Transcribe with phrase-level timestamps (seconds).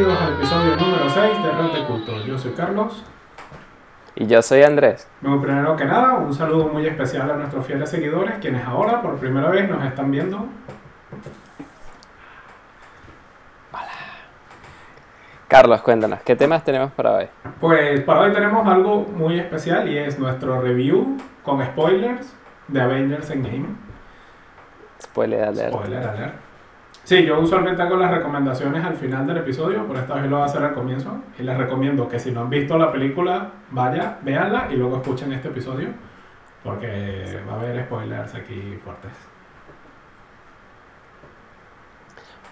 [0.00, 2.24] bienvenidos al episodio número 6 de Red de Culto.
[2.24, 3.04] Yo soy Carlos.
[4.14, 5.06] Y yo soy Andrés.
[5.20, 9.18] Bueno, primero que nada, un saludo muy especial a nuestros fieles seguidores, quienes ahora por
[9.18, 10.46] primera vez nos están viendo.
[15.48, 17.28] Carlos, cuéntanos, ¿qué temas tenemos para hoy?
[17.60, 22.32] Pues para hoy tenemos algo muy especial y es nuestro review con spoilers
[22.68, 23.66] de Avengers Endgame.
[25.02, 25.74] Spoiler alert.
[25.74, 26.49] Spoiler alert.
[27.10, 30.42] Sí, yo usualmente hago las recomendaciones al final del episodio, por esta vez lo voy
[30.42, 31.18] a hacer al comienzo.
[31.36, 35.32] Y les recomiendo que si no han visto la película, vaya, véanla y luego escuchen
[35.32, 35.88] este episodio,
[36.62, 39.10] porque va a haber spoilers aquí fuertes.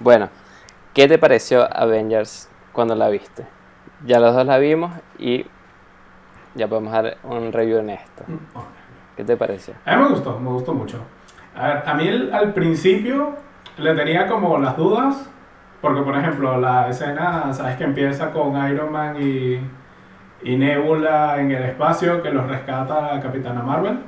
[0.01, 0.29] Bueno,
[0.93, 3.47] ¿qué te pareció Avengers cuando la viste?
[4.07, 5.47] Ya los dos la vimos y
[6.57, 8.25] ya podemos dar un review en esto.
[9.17, 9.75] ¿Qué te pareció?
[9.85, 10.99] A mí me gustó, me gustó mucho.
[11.55, 13.47] A ver, a mí el- al principio
[13.79, 15.31] le tenía como las dudas,
[15.81, 19.61] porque por ejemplo la escena, sabes que empieza con Iron Man y,
[20.43, 23.99] y Nebula en el espacio que los rescata a Capitana Marvel.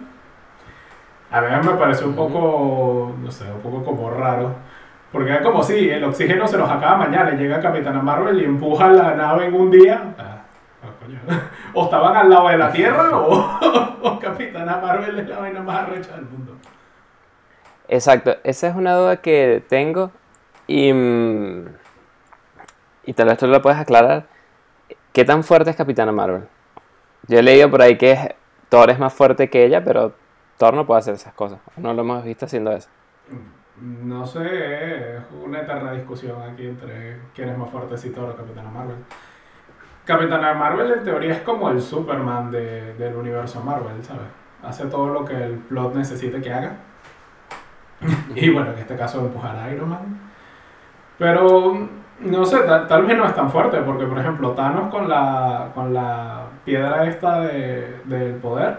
[1.30, 4.52] A mí me pareció un poco, no sé, un poco como raro.
[5.12, 8.44] Porque es como si el oxígeno se los acaba mañana y llega Capitana Marvel y
[8.44, 10.14] empuja la nave en un día.
[10.18, 10.42] Ah,
[10.82, 11.20] ah, coño.
[11.72, 13.58] O estaban al lado de la Tierra o,
[14.02, 16.56] o Capitana Marvel es la vaina más arrecha del mundo.
[17.92, 20.12] Exacto, esa es una duda que tengo
[20.68, 21.64] y, mm,
[23.04, 24.26] y tal vez tú lo puedes aclarar.
[25.12, 26.44] ¿Qué tan fuerte es Capitana Marvel?
[27.26, 28.36] Yo he leído por ahí que
[28.68, 30.12] Thor es más fuerte que ella, pero
[30.56, 31.58] Thor no puede hacer esas cosas.
[31.76, 32.88] No lo hemos visto haciendo eso.
[33.80, 38.36] No sé, es una eterna discusión aquí entre quién es más fuerte, si Thor o
[38.36, 38.96] Capitana Marvel.
[40.04, 44.28] Capitana Marvel en teoría es como el Superman de- del universo Marvel, ¿sabes?
[44.62, 46.76] Hace todo lo que el plot necesite que haga.
[48.34, 50.20] y bueno, en este caso empujar a Iron Man.
[51.18, 51.88] Pero
[52.20, 55.70] no sé, tal, tal vez no es tan fuerte, porque por ejemplo Thanos con la,
[55.74, 58.78] con la piedra esta de- del poder,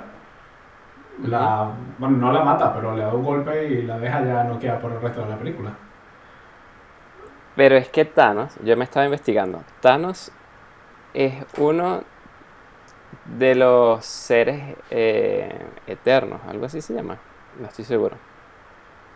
[1.23, 4.79] la, bueno, no la mata, pero le da un golpe y la deja ya noqueada
[4.79, 5.71] por el resto de la película.
[7.55, 10.31] Pero es que Thanos, yo me estaba investigando, Thanos
[11.13, 12.03] es uno
[13.25, 17.17] de los seres eh, eternos, algo así se llama,
[17.59, 18.17] no estoy seguro.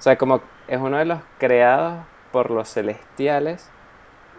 [0.06, 1.96] O sea, como es uno de los creados
[2.32, 3.72] por los celestiales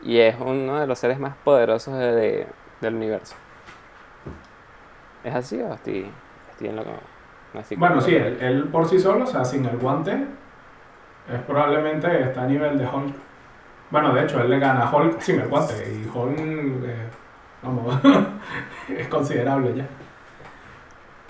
[0.01, 2.47] y es uno de los seres más poderosos de- de-
[2.81, 3.35] del universo.
[5.25, 6.09] ¿Es así o estoy,
[6.53, 9.77] estoy en lo no estoy Bueno, sí, él por sí solo, o sea, sin el
[9.79, 10.13] guante,
[11.33, 13.17] es probablemente está a nivel de Hulk.
[13.91, 17.09] Bueno, de hecho, él le gana a Hulk sin el guante y Hulk, eh,
[17.65, 17.99] vamos,
[18.89, 19.85] es considerable ya.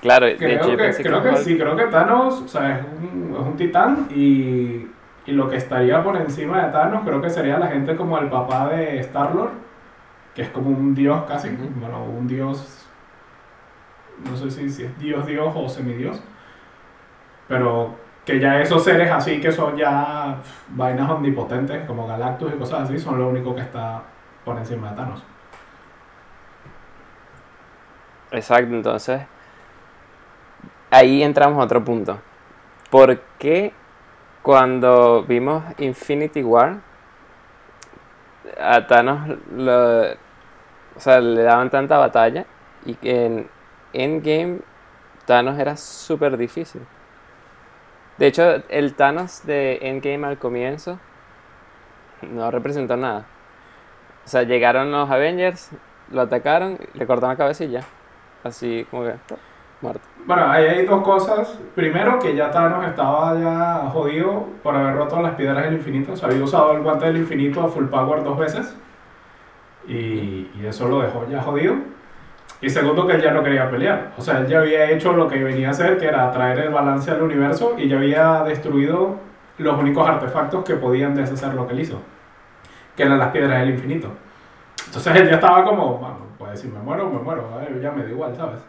[0.00, 2.78] Claro, de Creo hecho yo que, pensé creo que sí, creo que Thanos, o sea,
[2.78, 4.86] es un, es un titán y,
[5.26, 8.28] y lo que estaría por encima de Thanos creo que sería la gente como el
[8.28, 9.52] papá de Star-Lord,
[10.34, 12.86] que es como un dios casi, bueno, un dios,
[14.28, 16.20] no sé si, si es dios, dios o semidios,
[17.48, 20.36] pero que ya esos seres así que son ya
[20.68, 24.02] vainas omnipotentes como Galactus y cosas así, son lo único que está
[24.44, 25.24] por encima de Thanos.
[28.30, 29.22] Exacto, entonces
[30.96, 32.18] ahí entramos a otro punto.
[32.90, 33.72] ¿Por qué
[34.42, 36.78] cuando vimos Infinity War
[38.58, 40.12] a Thanos lo-
[40.96, 42.46] o sea, le daban tanta batalla
[42.86, 43.48] y que en
[43.92, 44.60] Endgame
[45.26, 46.82] Thanos era súper difícil?
[48.16, 50.98] De hecho, el Thanos de Endgame al comienzo
[52.22, 53.26] no representó nada.
[54.24, 55.70] O sea, llegaron los Avengers,
[56.10, 57.82] lo atacaron, le cortaron la ya.
[58.42, 59.14] Así como que
[59.86, 60.08] muerto.
[60.26, 61.58] Bueno, ahí hay dos cosas.
[61.74, 66.12] Primero, que ya Thanos estaba ya jodido por haber roto las piedras del infinito.
[66.12, 68.76] O sea, había usado el guante del infinito a full power dos veces.
[69.86, 71.76] Y, y eso lo dejó ya jodido.
[72.60, 74.14] Y segundo, que él ya no quería pelear.
[74.18, 76.70] O sea, él ya había hecho lo que venía a hacer, que era traer el
[76.70, 77.76] balance al universo.
[77.78, 79.16] Y ya había destruido
[79.58, 82.00] los únicos artefactos que podían deshacer lo que él hizo.
[82.96, 84.10] Que eran las piedras del infinito.
[84.86, 87.48] Entonces él ya estaba como, bueno, pues si me muero, me muero.
[87.80, 88.60] ya me da igual, ¿sabes?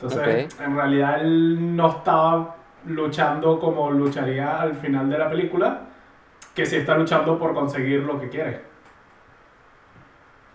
[0.00, 2.56] Entonces, en realidad él no estaba
[2.86, 5.80] luchando como lucharía al final de la película,
[6.54, 8.62] que sí está luchando por conseguir lo que quiere.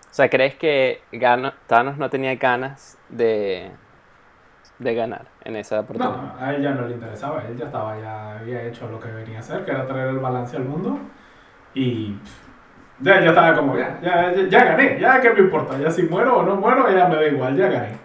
[0.10, 3.72] O sea, ¿crees que Gano- Thanos no tenía ganas de,
[4.80, 6.16] de ganar en esa oportunidad?
[6.22, 9.10] No, a él ya no le interesaba, él ya estaba, ya había hecho lo que
[9.10, 11.00] venía a hacer, que era traer el balance al mundo,
[11.74, 12.16] y
[13.00, 16.04] ya, ya estaba como, ya, ya, ya, ya gané, ya que me importa, ya si
[16.04, 18.03] muero o no muero, ya me da igual, ya gané.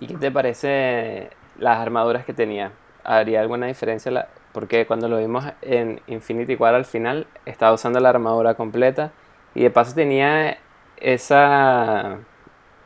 [0.00, 2.72] ¿Y qué te parece las armaduras que tenía?
[3.04, 4.10] ¿Habría alguna diferencia?
[4.12, 9.10] La- Porque cuando lo vimos en Infinity War al final, estaba usando la armadura completa
[9.54, 10.58] Y de paso tenía
[10.96, 12.18] esa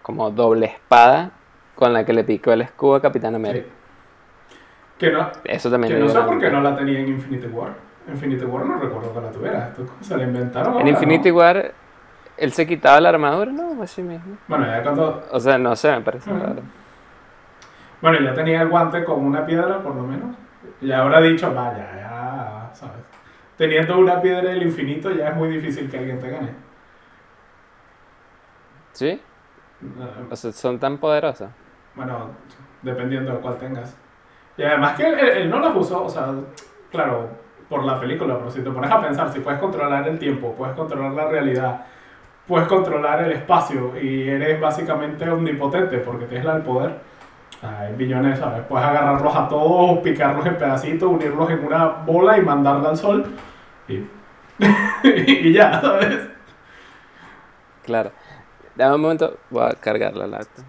[0.03, 1.31] como doble espada
[1.75, 3.67] con la que le picó el escudo a Capitán América.
[3.67, 3.73] Sí.
[4.99, 7.73] Que no, Eso también que no sé por qué no la tenía en Infinity War.
[8.09, 9.69] Infinity War no recuerdo que la tuviera.
[9.69, 10.81] Esto se la inventaron.
[10.81, 11.37] En Infinity ¿no?
[11.37, 11.73] War,
[12.37, 13.83] él se quitaba la armadura, ¿no?
[13.83, 14.37] Así mismo.
[14.49, 15.25] Bueno, ya cuando.
[15.31, 16.41] O sea, no sé, me parece Ujú.
[16.43, 16.63] raro.
[18.03, 20.37] Bueno, ya tenía el guante con una piedra, por lo menos.
[20.81, 22.97] Y habrá dicho, vaya, ya, ¿sabes?
[23.57, 26.51] Teniendo una piedra del infinito, ya es muy difícil que alguien te gane.
[28.93, 29.09] ¿Sí?
[29.09, 29.23] Eh,
[30.31, 31.51] O sea, son tan poderosas.
[31.95, 32.31] Bueno,
[32.83, 33.97] dependiendo de cuál tengas.
[34.57, 36.35] Y además que él, él- él no las usó, o sea,
[36.91, 37.29] claro,
[37.69, 40.75] por la película, pero si te pones a pensar, si puedes controlar el tiempo, puedes
[40.77, 41.87] controlar la realidad,
[42.47, 46.97] puedes controlar el espacio y eres básicamente omnipotente porque tienes el poder.
[47.63, 48.65] Hay billones, ¿sabes?
[48.69, 53.25] Puedes agarrarlos a todos, picarlos en pedacitos, unirlos en una bola y mandarla al sol.
[53.87, 54.05] Y,
[55.05, 56.29] y ya, ¿sabes?
[57.85, 58.11] Claro.
[58.75, 60.65] Dame un momento, voy a cargar la laptop.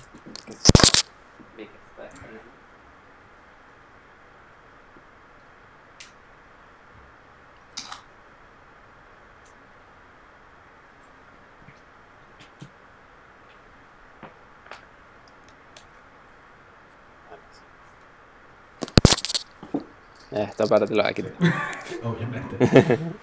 [20.34, 21.32] Esta parte lo voy a quitar.
[22.04, 22.58] Obviamente.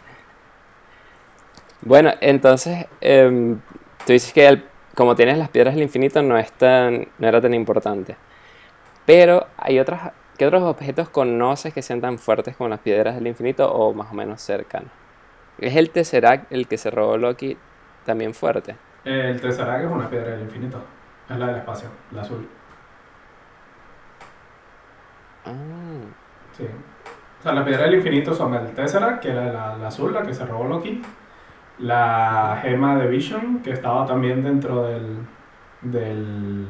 [1.82, 3.58] Bueno, entonces, em,
[4.06, 4.64] tú dices que el-
[4.94, 8.16] como tienes las piedras del infinito no, es tan, no era tan importante.
[9.06, 13.26] Pero hay otras, ¿qué otros objetos conoces que sean tan fuertes como las piedras del
[13.26, 14.90] infinito o más o menos cercanos?
[15.58, 17.56] ¿Es el Tesseract el que se robó Loki
[18.04, 18.76] también fuerte?
[19.04, 20.82] El Tesseract es una piedra del infinito.
[21.30, 22.46] Es la del espacio, la azul.
[25.46, 25.52] Ah,
[26.56, 26.64] Sí.
[27.40, 30.22] O sea, la piedra del infinito son el Tesseract, que era la, la azul, la
[30.22, 31.02] que se robó Loki.
[31.78, 35.16] La gema de Vision, que estaba también dentro del.
[35.80, 36.66] del.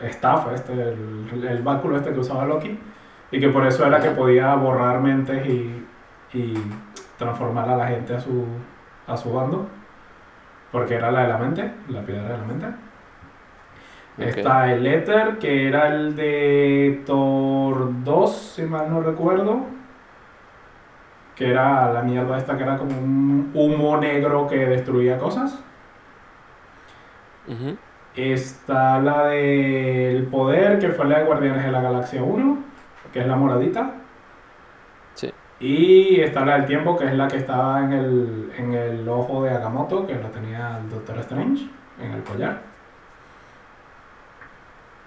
[0.00, 2.78] staff, este, el, el báculo este que usaba Loki.
[3.30, 5.86] Y que por eso era que podía borrar mentes y,
[6.32, 6.54] y
[7.18, 8.46] transformar a la gente a su,
[9.06, 9.68] a su bando.
[10.72, 12.66] Porque era la de la mente, la piedra de la mente.
[14.20, 19.60] Está el Ether, que era el de Thor 2, si mal no recuerdo.
[21.34, 25.58] Que era la mierda esta que era como un humo negro que destruía cosas.
[28.14, 32.58] Está la del poder, que fue la de Guardianes de la Galaxia 1,
[33.12, 33.94] que es la moradita.
[35.14, 35.32] Sí.
[35.60, 39.42] Y está la del tiempo, que es la que estaba en el, en el ojo
[39.44, 41.70] de Agamotto, que lo tenía el Doctor Strange,
[42.00, 42.69] en el collar.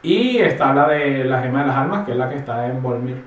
[0.03, 2.83] Y está la de la gema de las almas, que es la que está en
[2.83, 3.23] Volmir.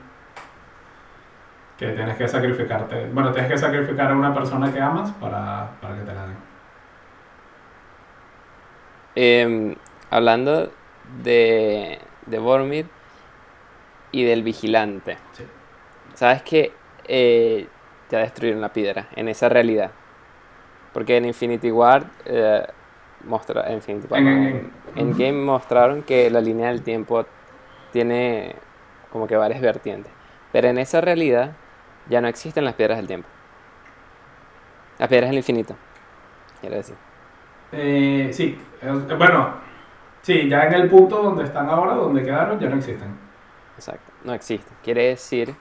[1.79, 3.07] Que tienes que sacrificarte.
[3.13, 6.37] Bueno, tienes que sacrificar a una persona que amas para, para que te la den.
[9.15, 9.75] Em,
[10.11, 10.71] hablando
[11.23, 12.87] de, de Boromir
[14.13, 15.17] y del vigilante.
[15.33, 15.45] Sí.
[16.15, 16.73] ¿Sabes que
[17.09, 17.67] eh,
[18.11, 19.91] ya destruyeron la piedra en esa realidad?
[20.93, 22.67] Porque en Infinity War, eh,
[23.27, 27.27] mostra, en War, En Endgame mostraron que la línea del tiempo
[27.93, 28.55] tiene
[29.13, 30.13] como que varias vertientes.
[30.53, 31.53] Pero en esa realidad
[32.09, 33.29] ya no existen las piedras del tiempo.
[34.99, 35.75] Las piedras del infinito.
[36.61, 36.95] Quiero decir.
[37.73, 39.55] Eh, sí, es- bueno,
[40.23, 43.09] sí, ya en el punto donde están ahora, donde quedaron, ya no existen.
[43.77, 44.73] Exacto, no existe.
[44.83, 45.55] Quiere decir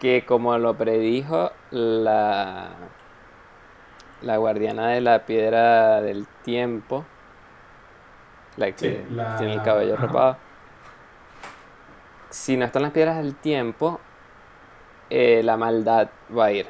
[0.00, 2.70] que como lo predijo la,
[4.22, 7.04] la guardiana de la piedra del tiempo,
[8.56, 10.06] la que Sí, la- tiene el cabello ajá.
[10.06, 10.36] rapado,
[12.30, 14.00] si no están las piedras del tiempo,
[15.08, 16.66] eh, la maldad va a ir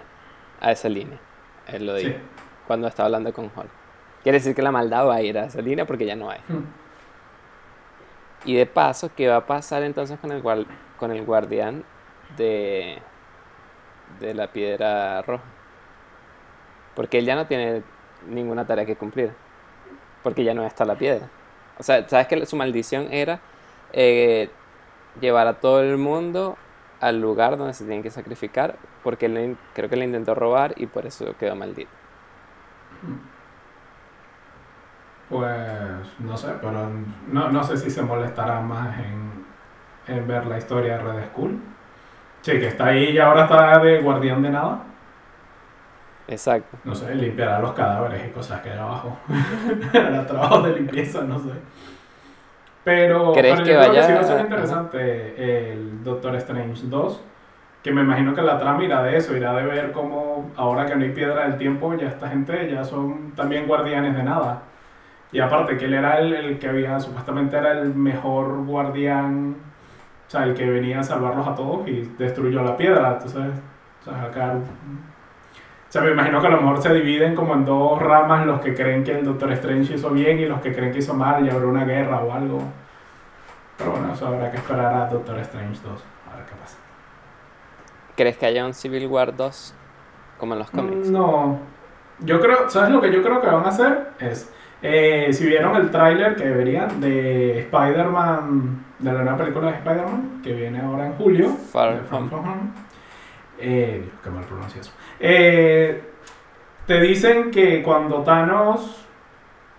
[0.61, 1.19] a esa línea.
[1.67, 2.17] Él lo dijo Sí.
[2.67, 3.69] cuando estaba hablando con Hulk.
[4.23, 6.41] Quiere decir que la maldad va a ir a esa línea porque ya no hay.
[6.49, 6.65] Hmm.
[8.45, 10.43] Y de paso, ¿qué va a pasar entonces con el,
[10.99, 11.85] con el guardián
[12.37, 12.99] de,
[14.19, 15.45] de la piedra roja?
[16.95, 17.83] Porque él ya no tiene
[18.29, 19.33] ninguna tarea que cumplir.
[20.23, 21.29] Porque ya no está la piedra.
[21.79, 23.41] O sea, ¿sabes que su maldición era
[23.93, 24.51] eh,
[25.21, 26.59] llevar a todo el mundo
[27.01, 28.77] al lugar donde se tienen que sacrificar?
[29.03, 31.91] Porque creo que le intentó robar y por eso quedó maldito.
[35.29, 36.91] Pues no sé, pero
[37.29, 39.47] no, no sé si se molestará más en,
[40.09, 41.61] en ver la historia de Red Skull.
[42.43, 44.90] Sí, que está ahí y ahora está de guardián de nada.
[46.31, 46.79] Exacto.
[46.85, 49.17] No sé, limpiará los cadáveres y cosas que hay abajo.
[49.93, 51.51] Hará trabajo de limpieza, no sé.
[52.85, 56.83] Pero, ¿Crees pero que yo creo vaya- sí va a ser interesante el Doctor Strange
[56.87, 57.21] 2.
[57.83, 60.95] que me imagino que la trama irá de eso, irá de ver cómo ahora que
[60.97, 64.63] no hay piedra del tiempo, ya esta gente ya son también guardianes de nada.
[65.33, 69.57] Y aparte que él era el, el que había, supuestamente era el mejor guardián,
[70.27, 73.13] o sea, el que venía a salvarlos a todos y destruyó la piedra.
[73.15, 73.43] Entonces,
[74.01, 74.55] o sea, acá...
[75.91, 78.61] O sea, me imagino que a lo mejor se dividen como en dos ramas los
[78.61, 81.45] que creen que el Doctor Strange hizo bien y los que creen que hizo mal
[81.45, 82.63] y habrá una guerra o algo.
[83.77, 86.77] Pero bueno, eso habrá que esperar a Doctor Strange 2, a ver qué pasa.
[88.15, 89.75] ¿Crees que haya un Civil War 2
[90.39, 91.11] como en los cómics?
[91.11, 91.59] No.
[92.21, 94.11] Yo creo, ¿sabes lo que yo creo que van a hacer?
[94.21, 94.49] Es,
[94.83, 100.41] eh, si vieron el tráiler que deberían de Spider-Man, de la nueva película de Spider-Man,
[100.45, 101.49] que viene ahora en julio.
[101.49, 102.90] Far de From From Home.
[103.61, 104.93] Eh, Dios, qué mal pronuncio eso.
[105.19, 106.03] Eh,
[106.87, 109.07] te dicen que cuando Thanos,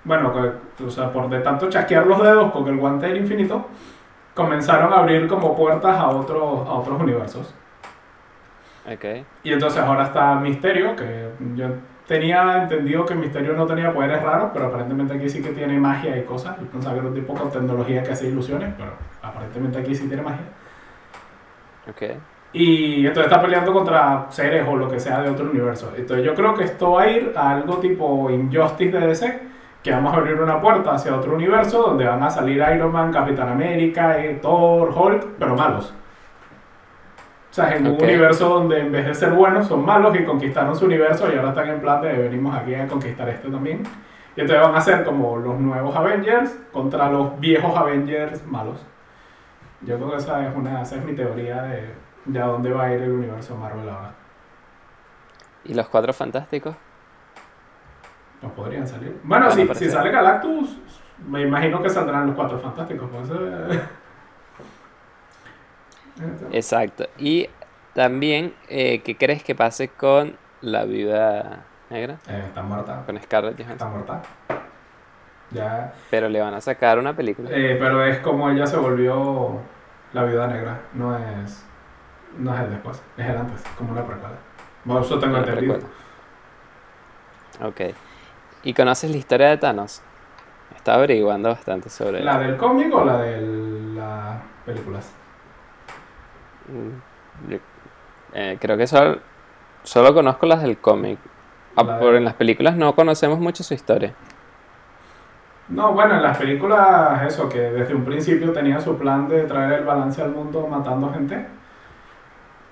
[0.03, 3.67] bueno, que, o sea, por de tanto chasquear los dedos con el guante del infinito,
[4.33, 7.53] comenzaron a abrir como puertas a otros, a otros universos.
[8.85, 9.05] Ok.
[9.43, 11.67] Y entonces ahora está Misterio, que yo
[12.07, 16.17] tenía entendido que Misterio no tenía poderes raros, pero aparentemente aquí sí que tiene magia
[16.17, 16.59] y cosas.
[16.59, 20.07] Yo pensaba que era un tipo con tecnología que hace ilusiones, pero aparentemente aquí sí
[20.07, 20.45] tiene magia.
[21.89, 22.17] Ok.
[22.53, 25.91] Y entonces está peleando contra seres o lo que sea de otro universo.
[25.95, 29.41] Entonces yo creo que esto va a ir a algo tipo Injustice de DC,
[29.81, 33.11] que vamos a abrir una puerta hacia otro universo donde van a salir Iron Man,
[33.11, 35.93] Capitán América, eh, Thor, Hulk, pero malos.
[37.49, 40.75] O sea, en un universo donde en vez de ser buenos son malos y conquistaron
[40.75, 43.83] su universo y ahora están en plan de venimos aquí a conquistar este también.
[44.35, 48.85] Y entonces van a ser como los nuevos Avengers contra los viejos Avengers malos.
[49.81, 51.89] Yo creo que esa es, una, esa es mi teoría de,
[52.25, 54.13] de a dónde va a ir el universo Marvel ahora.
[55.63, 56.75] ¿Y los cuatro fantásticos?
[58.41, 59.19] No podrían salir.
[59.23, 60.77] Bueno, si, sale Galactus,
[61.27, 63.09] me imagino que saldrán los cuatro fantásticos.
[63.11, 63.81] pues, eh.
[66.51, 67.05] Exacto.
[67.17, 67.47] Y
[67.93, 72.17] también, eh, ¿qué crees que pase con la viuda negra?
[72.27, 73.03] Eh, está muerta.
[73.05, 73.91] Con Scarlett Está Johansson.
[73.91, 74.21] muerta.
[75.51, 75.93] Ya.
[76.09, 77.49] Pero le van a sacar una película.
[77.51, 79.59] Eh, pero es como ella se volvió
[80.13, 80.79] la viuda negra.
[80.93, 81.65] No es.
[82.37, 83.01] No es el después.
[83.17, 83.63] Es el antes.
[83.77, 84.35] Como una precuela.
[84.85, 85.77] Bueno, eso tengo entendido.
[87.63, 87.81] Ok.
[88.63, 90.01] ¿Y conoces la historia de Thanos?
[90.75, 93.41] Estaba averiguando bastante sobre ¿La del cómic o la de
[93.95, 95.11] las películas?
[96.67, 97.57] Mm, yo-
[98.33, 99.19] eh, creo que solo,
[99.83, 101.19] solo conozco las del cómic.
[101.75, 104.13] Ah, La de- en las películas no conocemos mucho su historia.
[105.69, 109.73] No, bueno, en las películas, eso, que desde un principio tenía su plan de traer
[109.79, 111.45] el balance al mundo matando gente.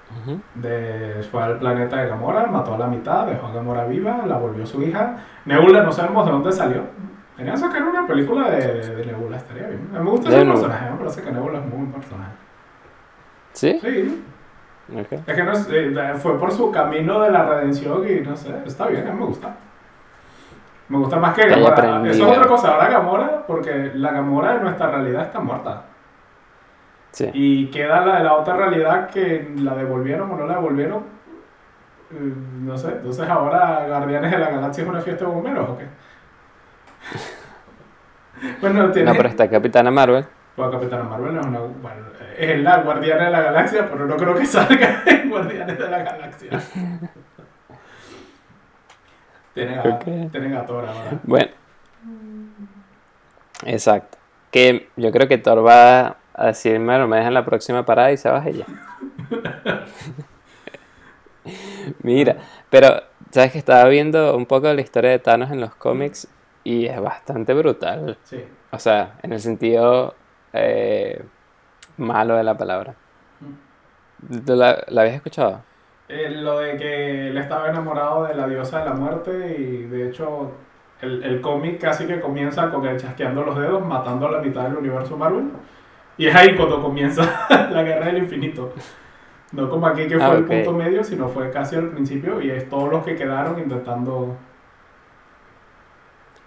[0.10, 0.40] Ujú.
[0.56, 4.38] De, fue al planeta de Gamora, mató a la mitad, dejó a Gamora viva, la
[4.38, 5.18] volvió su hija.
[5.46, 6.82] Nebula, no sabemos de dónde salió.
[7.38, 9.90] Tenían que sacar una película de, de Nebula, estaría bien.
[9.92, 12.32] Me gusta De ese personaje, me parece que Nebula es muy buen personaje.
[13.54, 13.80] ¿Sí?
[13.82, 14.26] Sí,
[14.92, 15.12] Ok.
[15.28, 15.54] es que no
[16.02, 19.20] eh, fue por su camino de la redención y no sé, está bien, a mí
[19.20, 19.56] me gusta.
[20.88, 22.02] Me gusta más que Gamora.
[22.10, 25.84] Eso es otra cosa, ahora Gamora, porque la Gamora de nuestra realidad está muerta.
[27.12, 27.30] Sí.
[27.34, 31.04] Y queda la de la otra realidad que la devolvieron o no la devolvieron.
[32.12, 35.78] Eh, No sé, entonces ahora Guardianes de la Galaxia es una fiesta de bomberos o
[35.78, 35.86] qué?
[38.62, 39.10] bueno, tiene.
[39.12, 40.26] No, pero está Capitana Marvel.
[40.56, 41.60] Bueno, Capitana Marvel no es una.
[41.60, 42.02] Bueno,
[42.38, 45.98] es la Guardiana de la Galaxia, pero no creo que salga en Guardianes de la
[46.04, 46.50] Galaxia.
[49.54, 50.04] Tienen a, Ok.
[50.32, 51.20] tienen a Thor ahora.
[51.24, 51.52] Bueno.
[53.66, 54.18] Exacto.
[54.52, 58.30] Que yo creo que Thor va a decirme, me dejan la próxima parada y se
[58.30, 58.66] baja ella.
[62.02, 62.38] Mira,
[62.70, 66.30] pero sabes que estaba viendo un poco la historia de Thanos en los cómics
[66.64, 68.18] y es bastante brutal.
[68.24, 68.42] Sí.
[68.72, 70.16] O sea, en el sentido
[70.54, 71.22] eh,
[71.98, 72.96] malo de la palabra.
[74.46, 75.62] ¿Tú la, la habías escuchado?
[76.08, 80.08] Eh, lo de que él estaba enamorado de la diosa de la muerte y de
[80.08, 80.52] hecho
[81.02, 84.64] el, el cómic casi que comienza con él chasqueando los dedos, matando a la mitad
[84.64, 85.52] del universo Marvel.
[86.20, 87.24] Y es ahí cuando comienza
[87.72, 88.74] la guerra del infinito.
[89.52, 90.48] No como aquí que fue Ah, el ok.
[90.48, 94.38] punto medio, sino fue casi al principio y es todos los que quedaron intentando...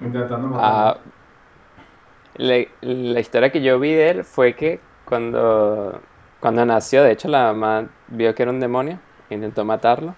[0.01, 0.75] Intentando matar.
[0.75, 0.99] Ah,
[2.37, 6.01] la, la historia que yo vi de él fue que cuando,
[6.41, 9.01] cuando nació, de hecho la mamá vio que era un demonio,
[9.31, 10.15] intentó matarlo.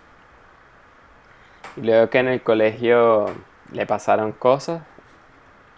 [1.76, 3.26] Y luego que en el colegio
[3.72, 4.82] le pasaron cosas.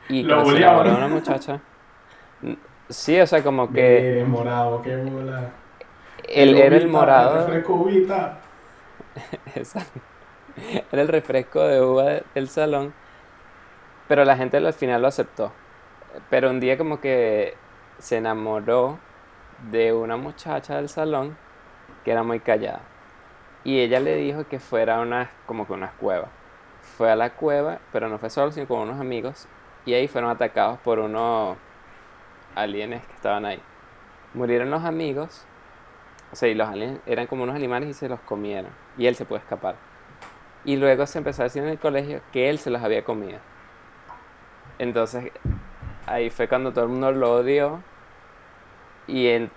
[0.09, 1.61] Y Lo se enamoró una muchacha.
[2.89, 5.51] Sí, o sea, como que morado, qué bola.
[6.29, 7.47] él era el morado.
[7.47, 8.39] refresco uvita.
[9.55, 10.01] Exacto.
[10.93, 12.95] Era el refresco de uva de- del salón.
[14.09, 15.53] Pero la gente al final lo aceptó.
[16.31, 17.55] Pero un día como que
[17.99, 18.99] se enamoró
[19.71, 21.37] de una muchacha del salón
[22.05, 22.83] que era muy callada.
[23.65, 26.29] Y ella le dijo que fuera una, como que una cueva.
[26.81, 29.49] Fue a la cueva, pero no fue solo, sino con unos amigos.
[29.87, 31.57] Y ahí fueron atacados por unos
[32.57, 33.61] alienes que estaban ahí.
[34.35, 35.47] Murieron los amigos.
[36.33, 38.73] O sea, y los aliens eran como unos animales y se los comieron.
[38.99, 39.77] Y él se pudo escapar.
[40.65, 43.39] Y luego se empezó a decir en el colegio que él se los había comido.
[44.79, 45.31] Entonces,
[46.07, 47.83] ahí fue cuando todo el mundo lo odió.
[49.07, 49.49] Y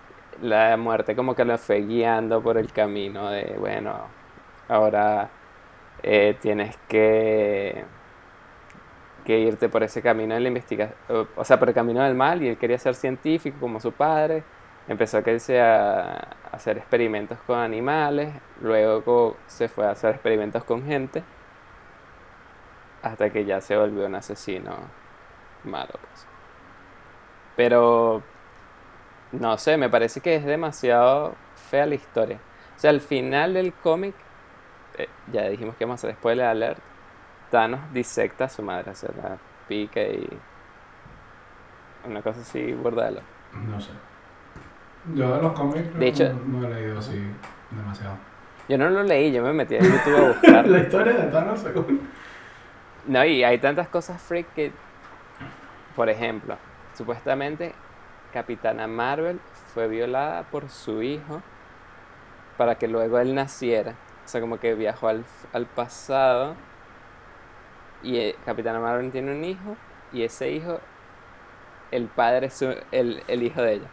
[0.41, 3.95] la muerte como que lo fue guiando por el camino de, bueno,
[4.67, 5.29] ahora
[6.03, 7.83] eh, tienes que,
[9.23, 10.97] que irte por ese camino de la investigación,
[11.35, 14.43] o sea, por el camino del mal, y él quería ser científico como su padre.
[14.87, 21.23] Empezó a, a hacer experimentos con animales, luego se fue a hacer experimentos con gente,
[23.03, 24.75] hasta que ya se volvió un asesino
[25.63, 25.91] malo.
[25.91, 26.27] Pues.
[27.55, 28.23] Pero
[29.31, 31.35] no sé, me parece que es demasiado
[31.69, 32.39] fea la historia.
[32.75, 34.15] O sea, al final del cómic,
[34.97, 36.81] eh, ya dijimos que vamos a hacer spoiler alert,
[37.49, 39.37] Thanos disecta a su madre, o sea, la
[39.67, 40.27] pica y...
[42.05, 43.21] Una cosa así, bordalo.
[43.53, 43.91] No sé.
[45.13, 47.21] Yo de los cómics de hecho, no, he leído así
[47.71, 48.15] demasiado.
[48.67, 50.67] Yo no lo leí, yo me metí a YouTube a buscar.
[50.67, 52.07] la historia de Thanos, según.
[53.07, 54.71] No, y hay tantas cosas freak que,
[55.95, 56.57] por ejemplo,
[56.95, 57.73] supuestamente
[58.33, 59.39] Capitana Marvel
[59.73, 61.41] fue violada por su hijo
[62.57, 63.95] para que luego él naciera.
[64.25, 65.25] O sea, como que viajó al,
[65.75, 66.55] pasado
[68.03, 69.75] y eh, Capitana Marvel tiene un hijo
[70.11, 70.79] y ese hijo,
[71.91, 73.87] el padre es el, hijo de ella.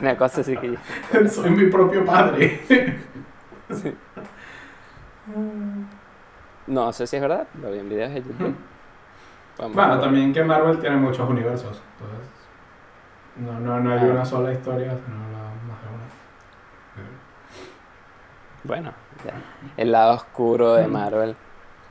[0.00, 0.76] Una cosa así que...
[1.28, 2.60] Soy mi propio padre.
[6.66, 8.56] No sé si es verdad, lo vi en videos de YouTube.
[9.72, 11.82] bueno, también que Marvel tiene muchos universos.
[12.00, 12.28] Entonces
[13.36, 14.12] no, no, no hay ah.
[14.12, 16.04] una sola historia, sino más de una.
[18.62, 18.92] Bueno,
[19.76, 21.36] el lado oscuro de Marvel.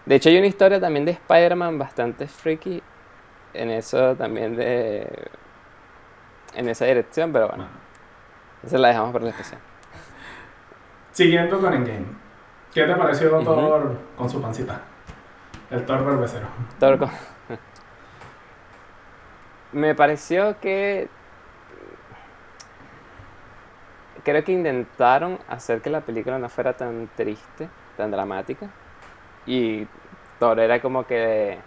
[0.06, 2.82] De hecho, hay una historia también de Spider-Man bastante freaky
[3.54, 5.08] en eso también de.
[6.56, 7.68] en esa dirección, pero bueno.
[8.64, 9.60] Esa la dejamos para la especial.
[11.12, 12.06] Siguiendo con Endgame.
[12.74, 14.82] ¿Qué te pareció Thor con su pancita?
[15.70, 16.48] El Thor berbecero.
[16.80, 17.10] Thor con...
[19.74, 21.10] Me pareció que
[24.24, 28.70] creo que intentaron hacer que la película no fuera tan triste, tan dramática.
[29.46, 29.88] Y
[30.40, 31.58] Thor era como que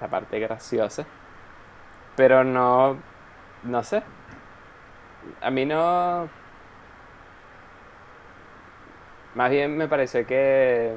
[0.00, 1.04] la parte graciosa.
[2.16, 2.96] Pero no,
[3.62, 4.02] no sé.
[5.42, 6.28] A mí no...
[9.34, 10.94] Más bien me pareció que...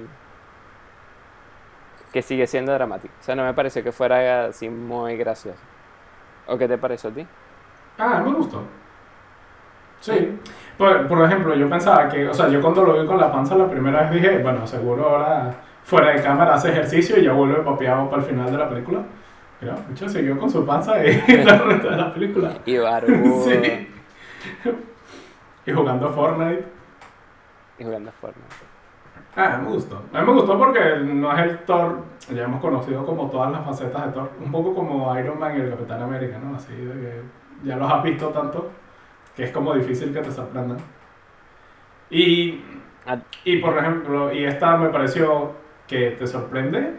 [2.14, 3.14] Que sigue siendo dramático.
[3.20, 5.60] O sea, no me pareció que fuera así muy gracioso.
[6.48, 7.28] ¿O qué te pareció a ti?
[7.98, 8.64] Ah, me gustó.
[10.00, 10.40] Sí.
[10.78, 13.56] Por, por, ejemplo, yo pensaba que, o sea, yo cuando lo vi con la panza
[13.56, 15.54] la primera vez dije, bueno, seguro ahora
[15.90, 19.02] fuera de cámara hace ejercicio y ya vuelve papeado para el final de la película.
[19.60, 22.54] Pero, mucho siguió con su panza y la resto de la película.
[22.64, 23.44] Y barbudo.
[23.50, 23.88] sí.
[25.66, 26.64] Y jugando Fortnite.
[27.80, 28.56] Y jugando Fortnite.
[29.36, 30.04] Ah, me gustó.
[30.14, 33.66] A mí me gustó porque no es el Thor, ya hemos conocido como todas las
[33.66, 36.56] facetas de Thor, un poco como Iron Man y el Capitán América, ¿no?
[36.56, 37.22] Así de que
[37.64, 38.70] ya los has visto tanto
[39.36, 40.78] que es como difícil que te sorprendan.
[42.12, 42.62] Y,
[43.44, 45.54] y por ejemplo, y esta me pareció
[45.90, 46.94] que te sorprende,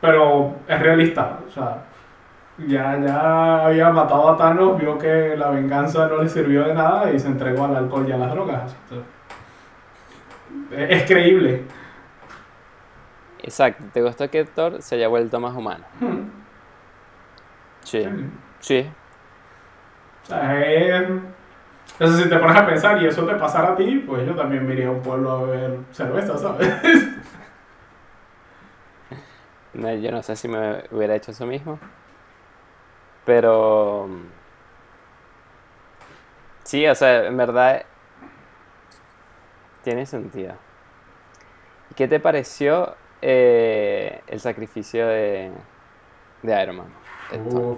[0.00, 1.40] pero es realista.
[1.48, 1.84] O sea,
[2.58, 7.10] ya, ya había matado a Thanos, vio que la venganza no le sirvió de nada
[7.10, 8.76] y se entregó al alcohol y a las drogas.
[10.70, 11.64] es, creíble.
[13.42, 15.84] Exacto, ¿te gustó que Thor se haya vuelto más humano?
[16.00, 16.28] Hmm.
[17.82, 18.04] Sí.
[18.60, 18.90] Sí.
[20.24, 21.08] O sea, es
[21.98, 24.66] entonces, si te pones a pensar y eso te pasara a ti, pues yo también
[24.66, 26.68] me iría a un pueblo a beber cerveza, ¿sabes?
[29.74, 31.78] No, yo no sé si me hubiera hecho eso mismo.
[33.24, 34.08] Pero.
[36.64, 37.84] Sí, o sea, en verdad.
[39.82, 40.54] Tiene sentido.
[41.90, 45.52] ¿Y qué te pareció eh, el sacrificio de,
[46.42, 46.86] de Iron Man?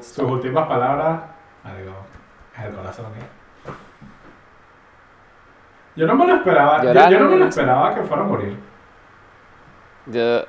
[0.03, 1.21] sus últimas palabras.
[1.65, 3.39] El corazón, ¿eh?
[5.97, 6.83] Yo no me lo esperaba.
[6.83, 8.57] Yo, no me lo esperaba que fuera a morir.
[10.07, 10.45] Yo,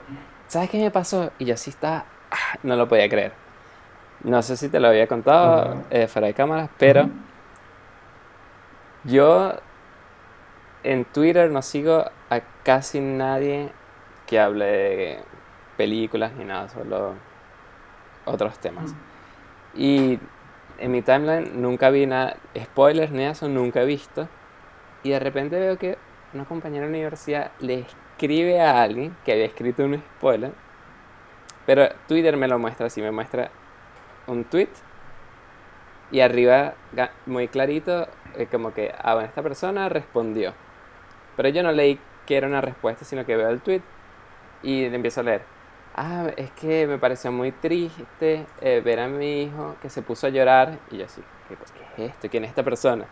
[0.50, 1.32] ¿sabes qué me pasó?
[1.40, 3.32] Y yo sí estaba, ah, no lo podía creer.
[4.24, 7.10] No sé si te lo había contado eh, fuera de cámaras, pero
[9.06, 9.54] yo
[10.84, 13.72] en Twitter no sigo a casi nadie
[14.28, 15.20] que hable de
[15.78, 17.14] películas ni nada, solo
[18.26, 18.94] otros temas.
[19.74, 20.20] Y
[20.80, 24.28] en mi timeline nunca vi nada, spoilers ni eso, nunca he visto.
[25.04, 25.98] Y de repente veo que
[26.34, 27.86] una compañera de la universidad le
[28.19, 30.51] escribe a alguien que había escrito un spoiler.
[31.65, 33.49] Pero Twitter me lo muestra así, me muestra
[34.27, 34.69] un tweet
[36.12, 36.73] y arriba
[37.25, 40.53] muy clarito eh, como que, ah, bueno, esta persona respondió.
[41.38, 43.82] Pero yo no leí que era una respuesta, sino que veo el tweet
[44.63, 45.41] y le empiezo a leer.
[45.95, 50.27] Ah, es que me pareció muy triste eh, ver a mi hijo que se puso
[50.27, 50.77] a llorar.
[50.91, 51.55] Y yo así, ¿qué,
[51.95, 52.29] qué es esto?
[52.29, 53.05] ¿Quién es esta persona?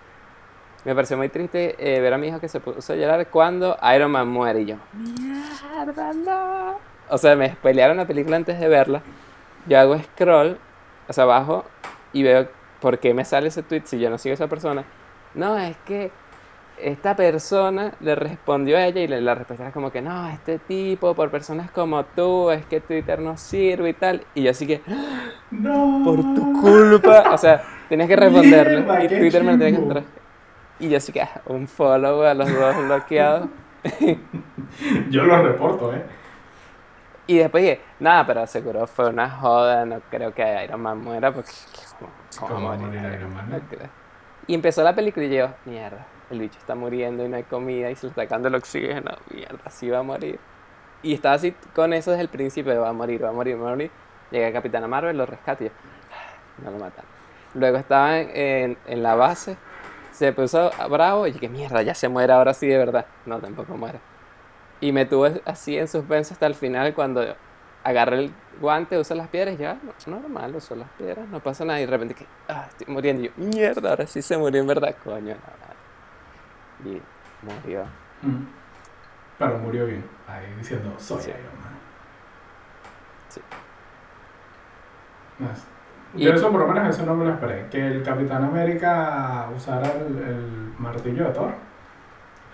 [0.85, 3.77] Me pareció muy triste eh, ver a mi hijo que se puso a llorar cuando
[3.95, 4.61] Iron Man muere.
[4.61, 6.79] Y yo, mierda, no.
[7.09, 9.01] O sea, me spoilearon la película antes de verla.
[9.67, 10.57] Yo hago scroll
[11.09, 11.65] hacia abajo
[12.13, 12.47] y veo
[12.79, 14.83] por qué me sale ese tweet si yo no sigo a esa persona.
[15.33, 16.11] No, es que
[16.77, 20.59] esta persona le respondió a ella y le- la respuesta era como que no, este
[20.59, 24.23] tipo, por personas como tú, es que Twitter no sirve y tal.
[24.35, 24.81] Y yo así que,
[25.51, 26.01] No.
[26.05, 27.31] por tu culpa.
[27.33, 28.85] O sea, tenías que responderle.
[29.05, 30.03] Y Twitter me lo tenía que entrar.
[30.79, 33.49] Y yo así que, ah, un follow a los dos bloqueados.
[35.09, 36.03] Yo lo reporto, ¿eh?
[37.25, 41.31] Y después dije, nada, pero seguro fue una joda, no creo que Iron Man muera
[41.31, 41.51] porque...
[41.99, 43.57] ¿Cómo, cómo ¿Cómo va a morir Iron Man, no?
[43.57, 43.89] No creo.
[44.47, 47.89] Y empezó la película y yo, mierda, el bicho está muriendo y no hay comida
[47.91, 50.39] y se le está sacando el oxígeno, mierda, así va a morir.
[51.03, 53.67] Y estaba así con eso desde el principio, va a morir, va a morir, va
[53.67, 53.91] a morir.
[54.31, 55.73] Llega Capitana Marvel, lo rescata y yo,
[56.13, 57.03] "Ah, no lo matan.
[57.55, 59.57] Luego estaba en, en- en la base,
[60.17, 63.05] se puso bravo y dije, mierda, ya se muere ahora sí de verdad.
[63.27, 63.99] No, tampoco muere.
[64.81, 67.23] Y me tuve así en suspenso hasta el final cuando
[67.83, 69.77] agarré el guante, usé las piedras ya,
[70.07, 71.79] no, normal, uso las piedras, no pasa nada.
[71.79, 73.21] Y de repente que, ah, estoy muriendo.
[73.21, 75.35] Y yo, mierda, ahora sí se murió en verdad, coño.
[76.83, 76.91] no, no.
[76.91, 77.01] Y
[77.43, 77.83] murió.
[78.23, 78.45] Mm.
[79.37, 80.03] Pero murió bien.
[80.27, 81.29] Ahí diciendo, soy Sí.
[81.29, 81.77] Iron Man.
[83.29, 83.41] Sí.
[85.37, 85.76] Más.
[86.17, 87.67] Yo eso por lo menos eso no me lo esperé.
[87.69, 91.51] Que el Capitán América usara el, el martillo de Thor.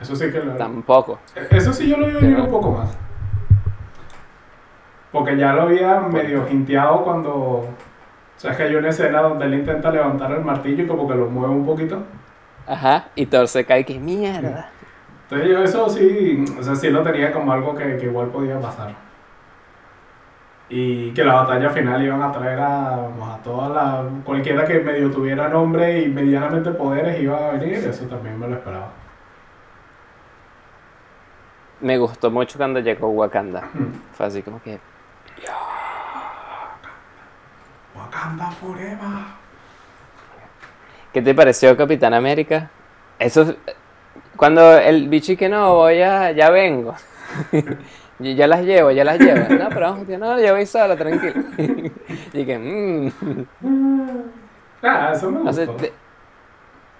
[0.02, 0.54] Eso sí que lo...
[0.54, 1.20] Tampoco.
[1.50, 2.98] Eso sí yo lo vi venir un poco más.
[5.12, 7.34] Porque ya lo había medio hinteado cuando...
[7.34, 7.66] O
[8.36, 11.16] sea, es que hay una escena donde él intenta levantar el martillo y como que
[11.16, 12.04] lo mueve un poquito.
[12.68, 14.70] Ajá, y Thor se cae, que mierda.
[15.24, 18.60] Entonces yo eso sí, o sea, sí lo tenía como algo que, que igual podía
[18.60, 18.94] pasar.
[20.76, 24.04] Y que la batalla final iban a traer a, a toda la...
[24.24, 28.56] Cualquiera que medio tuviera nombre y medianamente poderes iba a venir, eso también me lo
[28.56, 28.88] esperaba.
[31.82, 33.70] Me gustó mucho cuando llegó Wakanda.
[34.14, 34.80] Fue así como que,
[37.96, 38.98] Wakanda Forever.
[41.12, 42.72] ¿qué te pareció Capitán América?
[43.20, 43.56] Eso, es-
[44.36, 46.96] cuando el bicho que no, voy a, ya vengo.
[48.20, 49.48] Yo ya las llevo, ya las llevo.
[49.56, 51.34] No, pero vamos, no, yo voy sola, tranquilo.
[52.34, 53.12] y que, mmm.
[54.84, 55.52] Ah, eso me No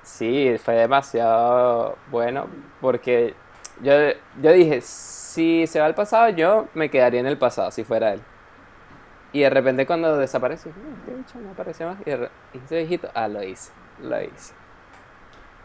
[0.04, 2.48] sí, fue demasiado bueno
[2.82, 3.34] porque
[3.82, 3.92] yo,
[4.42, 8.14] yo dije, si se va al pasado, yo me quedaría en el pasado si fuera
[8.14, 8.22] él.
[9.32, 11.98] Y de repente cuando desaparece, "Mm, este no apareció más.
[12.02, 13.72] Y, de y ese viejito, ah, lo hice,
[14.02, 14.54] lo hice.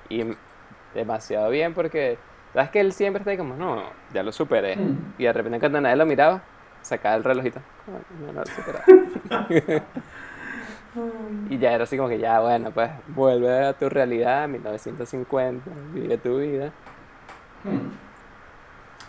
[0.08, 0.24] Y
[0.94, 2.18] demasiado bien porque,
[2.58, 4.74] ¿sabes que él siempre está ahí como, no, ya lo superé.
[4.74, 5.14] Mm.
[5.16, 6.42] Y de repente cuando nadie lo miraba,
[6.82, 7.60] sacaba el relojito.
[7.86, 9.82] "Coño, no, no lo he superado".
[11.48, 16.18] Y ya era así como que ya, bueno, pues vuelve a tu realidad, 1950, vive
[16.18, 16.72] tu vida.
[17.62, 17.90] Hmm.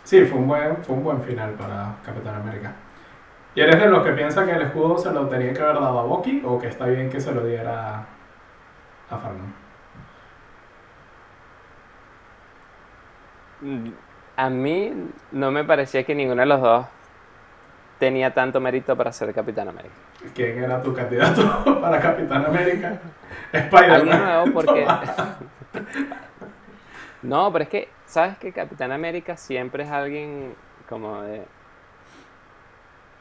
[0.03, 2.73] Sí, fue un buen, fue un buen final para Capitán América.
[3.55, 5.99] ¿Y eres de los que piensa que el escudo se lo tenía que haber dado
[5.99, 8.05] a Bucky o que está bien que se lo diera
[9.09, 9.68] a Falcon?
[14.35, 14.93] A mí
[15.31, 16.85] no me parecía que ninguno de los dos
[17.99, 19.93] tenía tanto mérito para ser Capitán América.
[20.33, 22.99] ¿Quién era tu candidato para Capitán América?
[23.51, 24.23] Spider-Man.
[24.23, 24.87] nuevo porque...
[27.21, 30.55] No, pero es que, ¿sabes que Capitán América siempre es alguien
[30.87, 31.43] como de...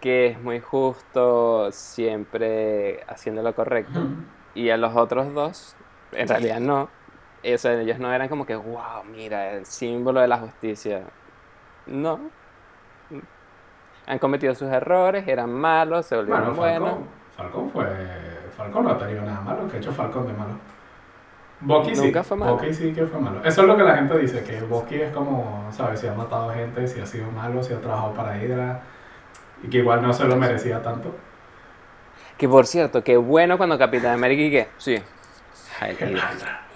[0.01, 4.01] que es muy justo, siempre haciendo lo correcto.
[4.55, 5.77] Y a los otros dos,
[6.13, 6.89] en realidad no.
[7.45, 11.03] O sea, ellos no eran como que, wow, mira, el símbolo de la justicia.
[11.87, 12.21] No.
[14.07, 16.99] Han cometido sus errores, eran malos, se volvieron Bueno, buenos.
[17.37, 17.87] Falcon, Falcon fue.
[18.57, 19.69] Falcon no ha tenido nada malo.
[19.69, 20.55] que ha hecho Falcon de malo?
[21.61, 22.03] Bucky sí.
[22.03, 22.57] Nunca fue malo.
[22.57, 23.41] Bucky sí que fue malo.
[23.45, 26.01] Eso es lo que la gente dice: que Bucky es como, ¿sabes?
[26.01, 28.81] Si ha matado gente, si ha sido malo, si ha trabajado para Hydra.
[29.63, 31.15] Y que igual no se lo merecía tanto.
[32.37, 35.03] Que por cierto, qué bueno cuando Capitán América y que, sí.
[35.81, 36.68] Hydra.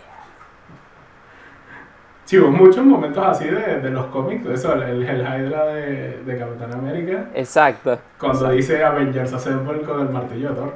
[2.33, 4.47] Sí, hubo muchos momentos así de, de los cómics.
[4.47, 7.29] Eso, el, el Hydra de, de Capitán América.
[7.35, 7.99] Exacto.
[8.19, 8.57] Cuando exacto.
[8.57, 10.75] dice Avengers Assemble con el martillo de Thor.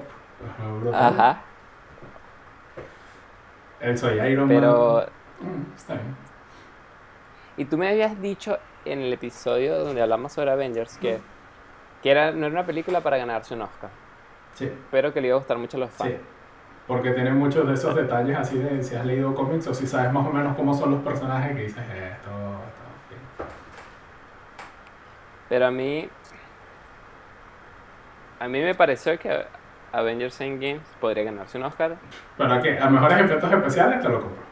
[0.93, 1.41] Ajá.
[3.81, 4.61] El soy Iron Man.
[4.61, 5.07] Pero
[5.39, 6.17] Mm, está bien.
[7.57, 11.21] Y tú me habías dicho en el episodio donde hablamos sobre Avengers que,
[12.03, 13.91] que era, no era una película para ganarse un Oscar,
[14.55, 16.15] Sí, pero que le iba a gustar mucho a los fans.
[16.15, 16.21] sí.
[16.87, 20.13] Porque tiene muchos de esos detalles así de si has leído cómics o si sabes
[20.13, 22.83] más o menos cómo son los personajes que dices "Eh, esto, esto.
[23.09, 23.21] bien".
[25.49, 26.09] Pero a mí.
[28.39, 29.47] A mí me pareció que
[29.93, 31.97] Avengers Endgame podría ganarse un Oscar,
[32.37, 34.43] Pero a que a mejores efectos especiales te lo compro.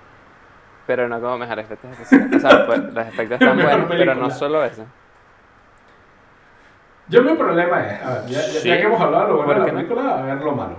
[0.87, 2.45] pero no como mejor efectos especiales.
[2.45, 4.85] O sea, pues, los efectos están buenos, pero no solo eso.
[7.09, 8.69] Yo mi problema es, a ver, ya, ya- Sí.
[8.69, 9.79] ya que hemos hablado lo bueno de ¿Por la qué no?
[9.79, 10.77] película, a ver lo malo.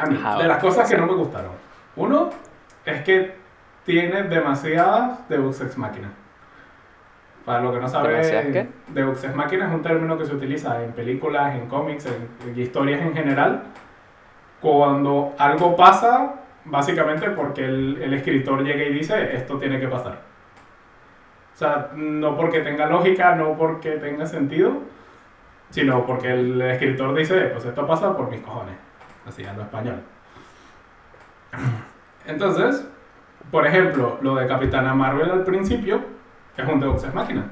[0.00, 1.52] A mí, Ajá, de las cosas que no me gustaron.
[1.96, 2.30] Uno,
[2.84, 3.34] es que
[3.84, 6.10] tiene demasiadas Deus Ex Machina.
[7.44, 8.68] Para lo que no sabe.
[8.88, 12.58] Deus Ex Machina es un término que se utiliza en películas, en cómics, en, en
[12.58, 13.62] historias en general.
[14.60, 16.34] Cuando algo pasa,
[16.64, 20.20] básicamente porque el, el escritor llega y dice, esto tiene que pasar.
[21.54, 24.78] O sea, no porque tenga lógica, no porque tenga sentido,
[25.70, 28.76] sino porque el escritor dice, pues esto pasa por mis cojones,
[29.26, 30.00] así en español.
[32.26, 32.86] Entonces,
[33.50, 36.00] por ejemplo, lo de Capitana Marvel al principio
[36.56, 37.44] es un Deus Ex Máquina.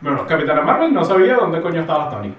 [0.00, 2.34] Bueno, Capitana Marvel no sabía dónde coño estaba Tony.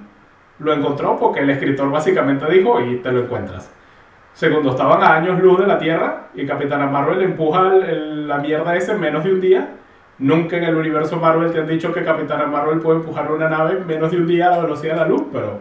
[0.59, 3.71] Lo encontró porque el escritor básicamente dijo y te lo encuentras.
[4.33, 8.75] Segundo, estaban a años luz de la Tierra y Capitana Marvel empuja el- la mierda
[8.75, 9.69] ese en menos de un día.
[10.19, 13.77] Nunca en el universo Marvel te han dicho que Capitana Marvel puede empujar una nave
[13.77, 15.59] en menos de un día a la velocidad de la luz, pero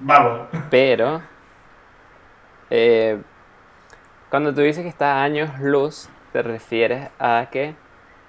[0.00, 0.40] vamos.
[0.70, 1.20] Pero,
[2.70, 3.20] eh,
[4.30, 7.76] cuando tú dices que está a años luz, te refieres a que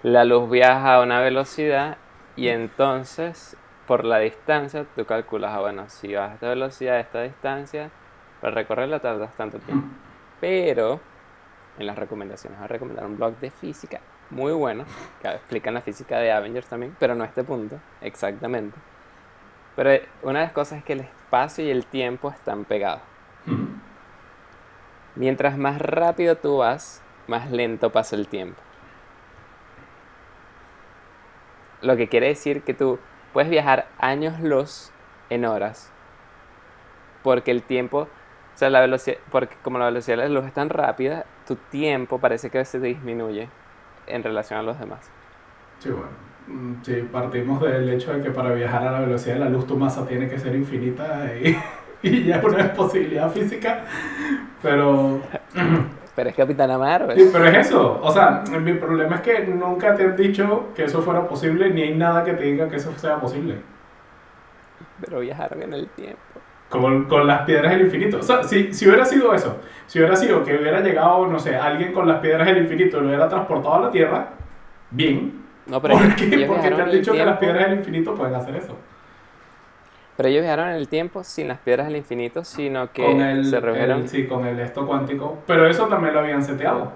[0.04, 1.98] la luz viaja a una velocidad
[2.36, 7.00] y entonces, por la distancia, tú calculas, ah, bueno, si vas a esta velocidad, a
[7.00, 7.90] esta distancia,
[8.42, 9.88] para recorrerla tardas tanto tiempo.
[10.42, 11.00] Pero,
[11.80, 14.86] en las recomendaciones, voy a recomendar un blog de física muy bueno,
[15.22, 18.78] que explican la física de Avengers también, pero no a este punto, exactamente.
[19.76, 23.02] Pero eh, una de las cosas es que el espacio y el tiempo están pegados.
[25.16, 28.62] Mientras más rápido tú vas, más lento pasa el tiempo.
[31.82, 33.00] Lo que quiere decir que tú
[33.34, 34.92] puedes viajar años luz
[35.30, 35.92] en horas.
[37.24, 40.54] Porque el tiempo, o sea, la velocidad, porque como la velocidad de la luz es
[40.54, 43.50] tan rápida, tu tiempo parece que se disminuye
[44.08, 45.10] en relación a los demás.
[45.80, 46.10] Sí, bueno.
[46.48, 49.66] Mm, Sí, partimos del hecho de que para viajar a la velocidad de la luz
[49.66, 51.58] tu masa tiene que ser infinita y,
[52.04, 53.86] y ya es una posibilidad física,
[54.66, 55.22] pero,
[56.16, 57.18] Pero es Capitana Marvel.
[57.18, 58.00] sí, pero es eso.
[58.02, 61.84] O sea, mi problema es que nunca te han dicho que eso fuera posible ni
[61.84, 63.58] hay nada que te diga que eso sea posible.
[65.02, 66.20] Pero viajaron en el tiempo.
[66.70, 68.20] Con, con las piedras del infinito.
[68.20, 71.56] O sea, si, si hubiera sido eso, si hubiera sido que hubiera llegado, no sé,
[71.56, 74.30] alguien con las piedras del infinito y lo hubiera transportado a la Tierra,
[74.90, 75.44] bien.
[75.68, 76.46] No, pero ¿Por qué?
[76.48, 78.76] Porque te han dicho que las piedras del infinito pueden hacer eso.
[80.18, 83.46] Pero ellos viajaron en el tiempo sin las piedras del infinito, sino que con el,
[83.46, 84.02] se reunieron.
[84.02, 85.40] el- sí, con el esto cuántico.
[85.46, 86.92] Pero eso también lo habían seteado.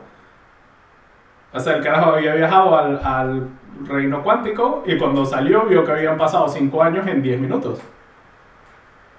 [1.52, 3.48] O sea, el carajo había viajado al, al
[3.88, 7.80] reino cuántico y cuando salió vio que habían pasado 5 años en 10 minutos.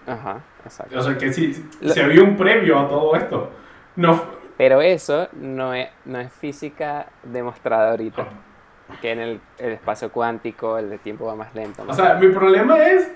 [0.06, 0.98] Ajá, exacto.
[0.98, 3.50] O sea, que sí, Lo- se había un previo a todo esto.
[3.96, 4.22] No,
[4.56, 8.26] Pero eso no es, no es física demostrada ahorita.
[9.00, 11.82] Que en el, el espacio cuántico el tiempo va más lento.
[11.82, 13.10] o más- sea, mi problema es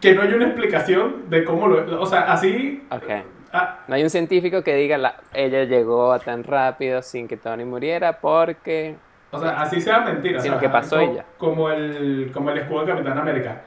[0.00, 2.00] que no hay una explicación de cómo lo...
[2.00, 2.86] O sea, así...
[2.90, 3.10] Ok.
[3.52, 7.64] ah, No hay un científico que diga la, ella llegó tan rápido sin que Tony
[7.64, 8.96] muriera porque...
[9.30, 10.40] O sea, así sea mentira.
[10.40, 11.24] Sino o sea, que pasó como, ella.
[11.38, 13.62] Como el, como el escudo de Capitán América.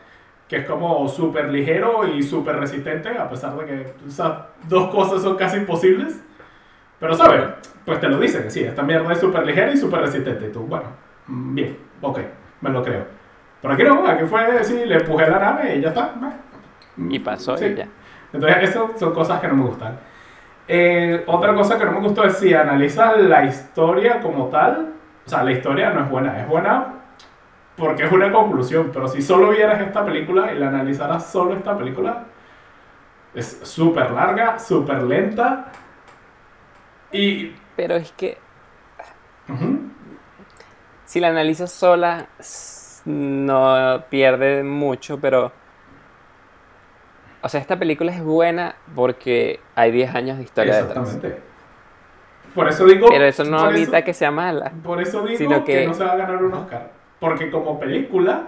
[0.48, 5.22] Que es como súper ligero y súper resistente, a pesar de que esas dos cosas
[5.22, 6.22] son casi imposibles.
[7.00, 7.42] Pero, ¿sabes?
[7.86, 10.48] Pues te lo dicen, sí, esta mierda es súper ligera y súper resistente.
[10.48, 10.86] Y tú, bueno,
[11.28, 12.20] mm, bien, ok,
[12.62, 13.06] me lo creo.
[13.62, 16.14] Pero aquí no, aquí fue, sí, le empujé la nave y ya está.
[16.98, 17.66] Y pasó Sí.
[17.66, 17.88] y ya.
[18.34, 19.98] Entonces, eso son cosas que no me gustan.
[20.68, 24.94] Eh, otra cosa que no me gustó es si analizas la historia como tal,
[25.26, 26.94] o sea, la historia no es buena, es buena
[27.78, 31.78] porque es una conclusión, pero si solo vieras esta película y la analizaras solo esta
[31.78, 32.24] película,
[33.34, 35.68] es súper larga, súper lenta
[37.12, 37.54] y...
[37.76, 38.38] Pero es que
[39.48, 39.80] ujú,
[41.06, 42.26] si la analizas sola
[43.08, 45.52] no pierde mucho, pero...
[47.42, 51.08] O sea, esta película es buena porque hay 10 años de historia detrás.
[51.08, 51.42] exactamente.
[52.54, 53.08] Por eso digo...
[53.10, 54.72] Pero eso no evita que sea mala.
[54.84, 55.82] Por eso digo Sino que...
[55.82, 56.92] que- no se va a ganar un Oscar.
[57.20, 58.42] Porque como película,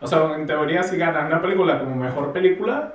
[0.00, 2.92] o sea, en teoría si ganas una película como mejor película,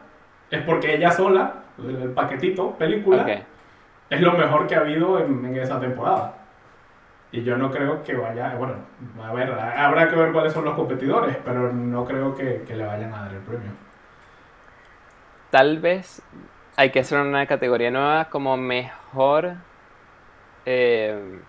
[0.51, 3.25] es porque ella sola, el paquetito película,
[4.09, 6.35] es lo mejor que ha habido en, en esa temporada.
[7.33, 8.75] Y yo no creo que vaya, bueno,
[9.21, 12.85] a ver, habrá que ver cuáles son los competidores, pero no creo que, que le
[12.85, 13.71] vayan a dar el premio.
[15.49, 16.21] Tal vez
[16.77, 19.55] hay que hacer una categoría nueva como mejor...
[20.65, 21.39] Eh,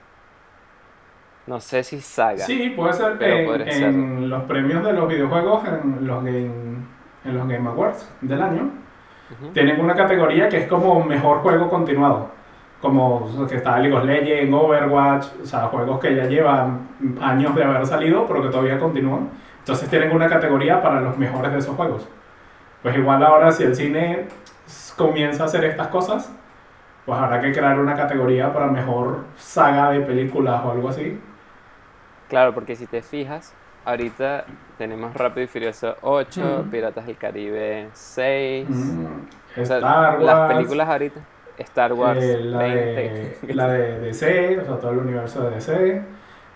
[1.46, 2.38] no sé si saga.
[2.38, 3.22] Sí, puede ser.
[3.22, 6.50] en, los premios de los videojuegos, en los Game,
[7.24, 8.70] en los Game Awards del año,
[9.52, 12.30] tienen una categoría que es como mejor juego continuado.
[12.84, 16.86] Como que está League of Legends, Overwatch, o sea, juegos que ya llevan
[17.18, 19.30] años de haber salido, pero que todavía continúan.
[19.60, 22.06] Entonces tienen una categoría para los mejores de esos juegos.
[22.82, 24.26] Pues igual ahora si el cine
[24.98, 26.30] comienza a hacer estas cosas,
[27.06, 31.18] pues habrá que crear una categoría para mejor saga de películas o algo así.
[32.28, 33.54] Claro, porque si te fijas,
[33.86, 34.44] ahorita
[34.76, 38.68] tenemos Rápido y Furioso 8, Piratas del Caribe 6,
[39.56, 41.20] las películas ahorita,
[41.58, 46.02] Star Wars eh, la, De, la de DC, o sea, todo el universo de DC.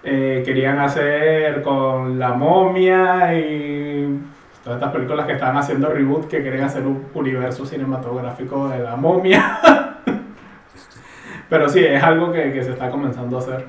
[0.05, 4.21] Eh, querían hacer con La Momia y
[4.63, 8.97] todas estas películas que estaban haciendo reboot que querían hacer un universo cinematográfico de La
[8.97, 9.61] Momia.
[11.49, 13.67] Pero sí, es algo que, que se está comenzando a hacer.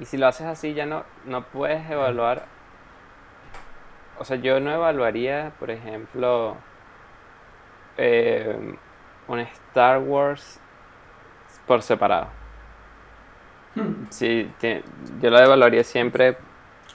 [0.00, 2.46] Y si lo haces así ya no, no puedes evaluar.
[4.18, 6.56] O sea, yo no evaluaría, por ejemplo,
[7.96, 8.76] eh,
[9.28, 10.60] un Star Wars
[11.66, 12.28] por separado.
[13.74, 14.06] Hmm.
[14.10, 14.50] Sí,
[15.20, 16.36] yo lo evaluaría siempre.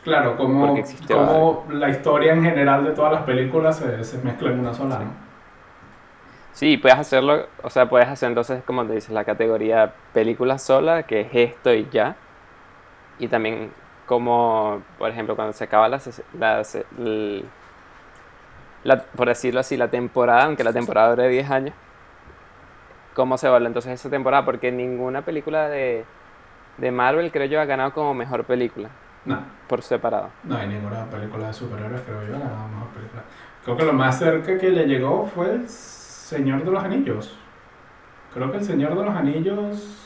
[0.04, 4.60] Claro, como, como la historia en general de todas las películas se, se mezcla en
[4.60, 5.28] una sola, ¿no?
[6.54, 11.04] Sí, puedes hacerlo, o sea, puedes hacer entonces, como te dices, la categoría película sola,
[11.04, 12.16] que es esto y ya
[13.20, 13.72] y también
[14.06, 16.00] como, por ejemplo, cuando se acaba la,
[18.84, 21.76] la, por decirlo así, la temporada, aunque la temporada dure 10 años,
[23.18, 24.46] ¿cómo se vale entonces esa temporada?
[24.46, 26.06] Porque ninguna película de,
[26.78, 28.90] de Marvel, creo yo, ha ganado como mejor película.
[29.26, 29.40] No.
[29.68, 30.30] Por separado.
[30.44, 33.24] No hay ninguna película de superhéroes, creo yo, ha ganado mejor película.
[33.66, 37.36] Creo que lo más cerca que le llegó fue El Señor de los Anillos.
[38.34, 40.04] Creo que El Señor de los Anillos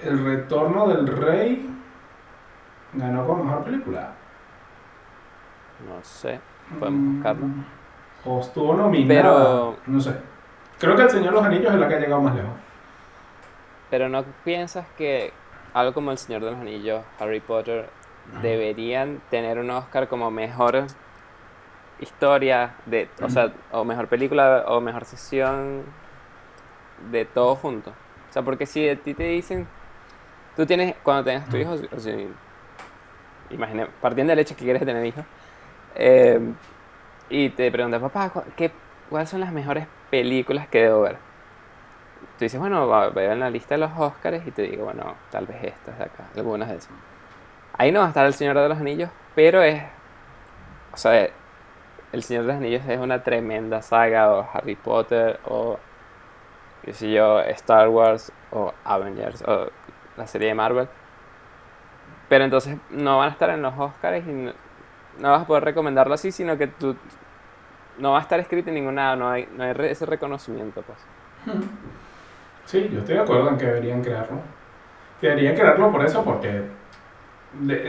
[0.00, 1.70] el retorno del rey
[2.94, 4.14] ganó como mejor película.
[5.88, 6.40] No sé,
[6.80, 7.46] podemos mm, buscarlo.
[8.24, 9.76] O estuvo nominado.
[9.86, 10.31] No sé.
[10.82, 12.50] Creo que El Señor de los Anillos es la que ha llegado más lejos.
[13.88, 15.32] Pero no piensas que
[15.72, 17.88] algo como El Señor de los Anillos, Harry Potter,
[18.42, 20.86] deberían tener un Oscar como mejor
[22.00, 25.84] historia, de, o sea, o mejor película, o mejor sesión,
[27.10, 27.90] de todo junto.
[27.90, 29.66] O sea, porque si a ti te dicen
[30.56, 32.14] Tú tienes, cuando tengas tu hijo, o sea,
[33.50, 35.24] imagine, partiendo de leche que quieres tener hijo,
[35.94, 36.40] eh,
[37.30, 38.70] y te preguntas, papá, ¿qué,
[39.12, 41.16] ¿cuáles son las mejores películas que debo ver?
[42.38, 45.46] Tú dices, bueno, veo en la lista de los Oscars y te digo, bueno, tal
[45.46, 46.90] vez estas de acá, algunas de esas.
[47.74, 49.82] Ahí no va a estar El Señor de los Anillos, pero es,
[50.92, 51.28] o sea,
[52.12, 55.78] El Señor de los Anillos es una tremenda saga, o Harry Potter, o,
[56.82, 59.68] qué sé yo, Star Wars, o Avengers, o
[60.16, 60.88] la serie de Marvel.
[62.28, 66.14] Pero entonces no van a estar en los Oscars y no, vas a poder recomendarlo
[66.14, 66.96] así, sino que tú
[67.98, 70.98] no va a estar escrito en ninguna, no hay, no hay ese reconocimiento, pues.
[72.64, 74.38] Sí, yo estoy de acuerdo en que deberían crearlo.
[75.20, 76.62] Deberían crearlo por eso, porque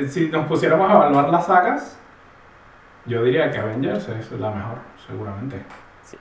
[0.07, 1.99] si nos pusiéramos a evaluar las sagas,
[3.05, 5.61] yo diría que Avengers es la mejor, seguramente.
[6.01, 6.17] Sí.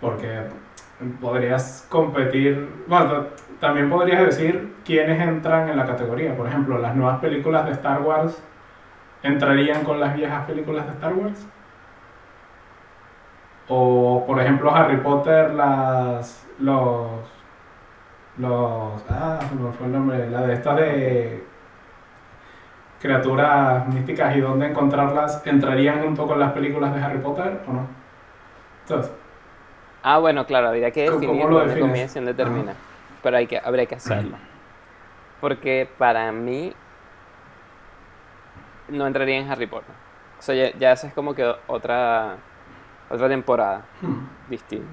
[0.00, 0.42] Porque
[1.20, 3.26] podrías competir, bueno,
[3.60, 6.36] también podrías decir quiénes entran en la categoría.
[6.36, 8.42] Por ejemplo, las nuevas películas de Star Wars
[9.22, 11.46] entrarían con las viejas películas de Star Wars.
[13.68, 16.46] O, por ejemplo, Harry Potter, las.
[16.58, 17.08] Los.
[18.38, 19.04] Los.
[19.08, 20.30] Ah, no fue el nombre.
[20.30, 21.44] La de estas de.
[23.00, 27.86] Criaturas místicas y dónde encontrarlas, ¿entrarían junto con las películas de Harry Potter o no?
[28.82, 29.12] Entonces.
[30.02, 32.74] Ah, bueno, claro, habría que definir dónde comienza y determina.
[33.22, 34.36] Pero hay que, habría que hacerlo.
[35.40, 36.72] Porque para mí
[38.88, 39.94] no entraría en Harry Potter.
[40.38, 42.36] O sea, ya, ya esa es como que otra
[43.10, 43.84] otra temporada
[44.48, 44.88] distinta.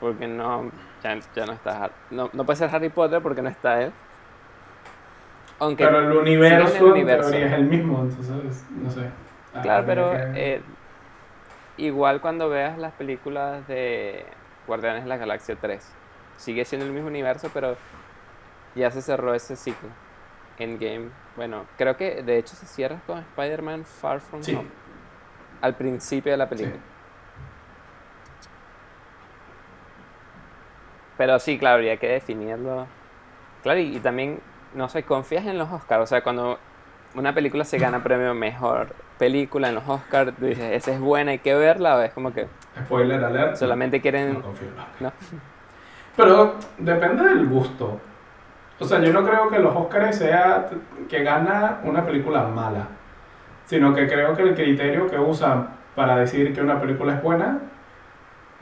[0.00, 0.70] Porque no,
[1.02, 1.14] ya,
[1.46, 3.92] no está no, no puede ser Harry Potter porque no está él.
[5.58, 9.10] Aunque pero el universo, es el mismo, entonces no sé.
[9.62, 10.60] Claro, pero eh,
[11.76, 14.24] igual cuando veas las películas de
[14.66, 15.94] Guardianes de la Galaxia 3,
[16.36, 17.76] sigue siendo el mismo universo, pero
[18.74, 19.88] ya se cerró ese ciclo.
[20.58, 24.81] Endgame, bueno, creo que de hecho se cierra con Spider-Man Far From Home.
[25.62, 26.76] Al principio de la película.
[31.16, 32.86] Pero sí, claro, habría que definirlo
[33.62, 34.40] Claro, y, y también,
[34.74, 36.02] no sé, confías en los Oscars.
[36.02, 36.58] O sea, cuando
[37.14, 38.88] una película se gana premio mejor
[39.18, 42.32] película en los Oscars, tú dices, esa es buena, hay que verla, o es como
[42.32, 42.48] que
[42.86, 43.54] Spoiler alert.
[43.56, 44.34] solamente quieren.
[44.34, 45.00] No confío en los Oscars.
[45.00, 45.12] No.
[46.16, 48.00] Pero depende del gusto.
[48.80, 50.66] O sea, yo no creo que los Oscars sea
[51.08, 52.88] que gana una película mala,
[53.66, 57.60] sino que creo que el criterio que usan para decir que una película es buena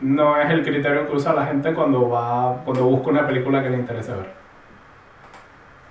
[0.01, 3.71] no es el criterio que usa la gente cuando va cuando busca una película que
[3.71, 4.31] le interese ver.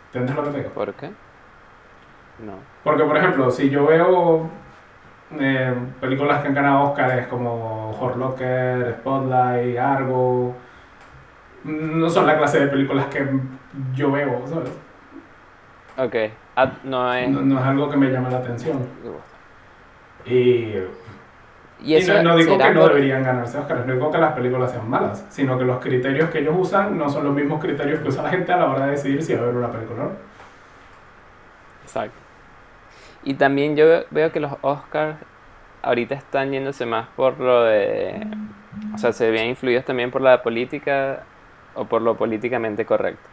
[0.07, 0.70] ¿Entiendes lo que te digo?
[0.72, 1.12] ¿Por qué?
[2.39, 2.53] No.
[2.84, 4.49] Porque, por ejemplo, si yo veo
[5.39, 10.55] eh, películas que han ganado Oscars como Hurt Locker, Spotlight, Argo,
[11.64, 13.28] no son la clase de películas que
[13.93, 14.72] yo veo, ¿sabes?
[15.97, 16.16] Ok.
[16.62, 17.30] Ah, no es.
[17.30, 18.80] No, no es algo que me llame la atención.
[20.26, 20.74] Y,
[21.82, 24.18] Y y eso no, no digo que no por- deberían ganarse Oscars, no digo que
[24.18, 27.62] las películas sean malas, sino que los criterios que ellos usan no son los mismos
[27.62, 29.72] criterios que usa la gente a la hora de decidir si va a ver una
[29.72, 30.12] película o no.
[31.84, 32.18] Exacto.
[33.24, 35.18] Y también yo veo- que los Oscars
[35.82, 38.28] ahorita están yéndose más por lo de...
[38.93, 41.24] O sea, se vean influidos también por la política
[41.76, 43.28] o por lo políticamente correcto.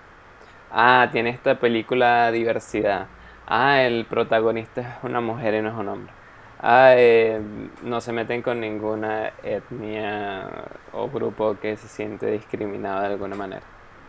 [0.72, 3.07] Ah, tiene esta película diversidad.
[3.47, 6.12] Ah, el protagonista es una mujer y no es un hombre.
[6.61, 7.40] Ah, eh,
[7.82, 10.49] no se meten con ninguna etnia
[10.92, 13.62] o grupo que se siente discriminado de alguna manera.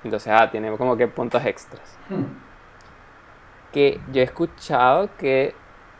[0.04, 2.26] Entonces, ah, tiene como que puntos extras Hmm.
[3.72, 5.56] que yo he escuchado que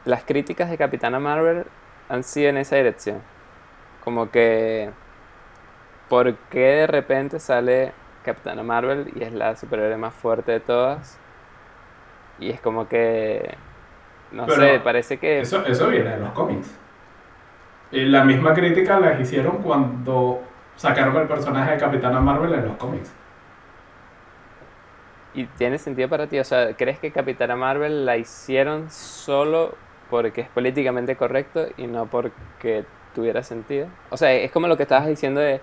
[0.06, 1.66] las críticas de Capitana Marvel
[2.10, 3.22] han sido en esa dirección.
[4.04, 4.92] Como que,
[6.10, 11.20] ¿por qué de repente sale Capitana Marvel y es la superhéroe más fuerte de todas?
[12.40, 13.58] Y es como que,
[14.32, 15.42] no Pero sé, parece que...
[15.42, 16.80] Eso, eso viene de los cómics.
[17.92, 20.42] Y la misma crítica las hicieron cuando
[20.76, 23.14] sacaron el personaje de Capitana Marvel en los cómics.
[25.34, 26.40] ¿Y tiene sentido para ti?
[26.40, 29.78] O sea, ¿crees que Capitana Marvel la hicieron solo
[30.10, 33.90] porque es políticamente correcto y no porque tuviera sentido?
[34.10, 35.62] O sea, es como lo que estabas diciendo de,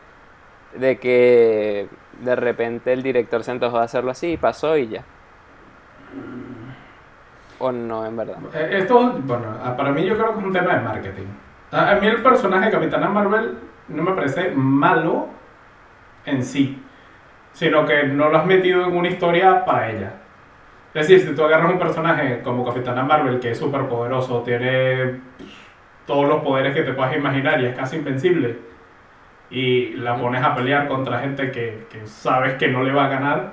[0.72, 5.07] de que de repente el director se antojó de hacerlo así y pasó y ya.
[7.59, 8.39] ¿O no, en verdad?
[8.53, 11.27] Eh, Esto, bueno, ah, para mí yo creo que es un tema de marketing.
[11.71, 15.29] A a mí el personaje de Capitana Marvel no me parece malo
[16.25, 16.83] en sí,
[17.53, 20.13] sino que no lo has metido en una historia para ella.
[20.95, 25.21] Es decir, si tú agarras un personaje como Capitana Marvel, que es súper poderoso, tiene
[26.07, 28.59] todos los poderes que te puedas imaginar y es casi invencible,
[29.51, 33.09] y la pones a pelear contra gente que, que sabes que no le va a
[33.09, 33.53] ganar,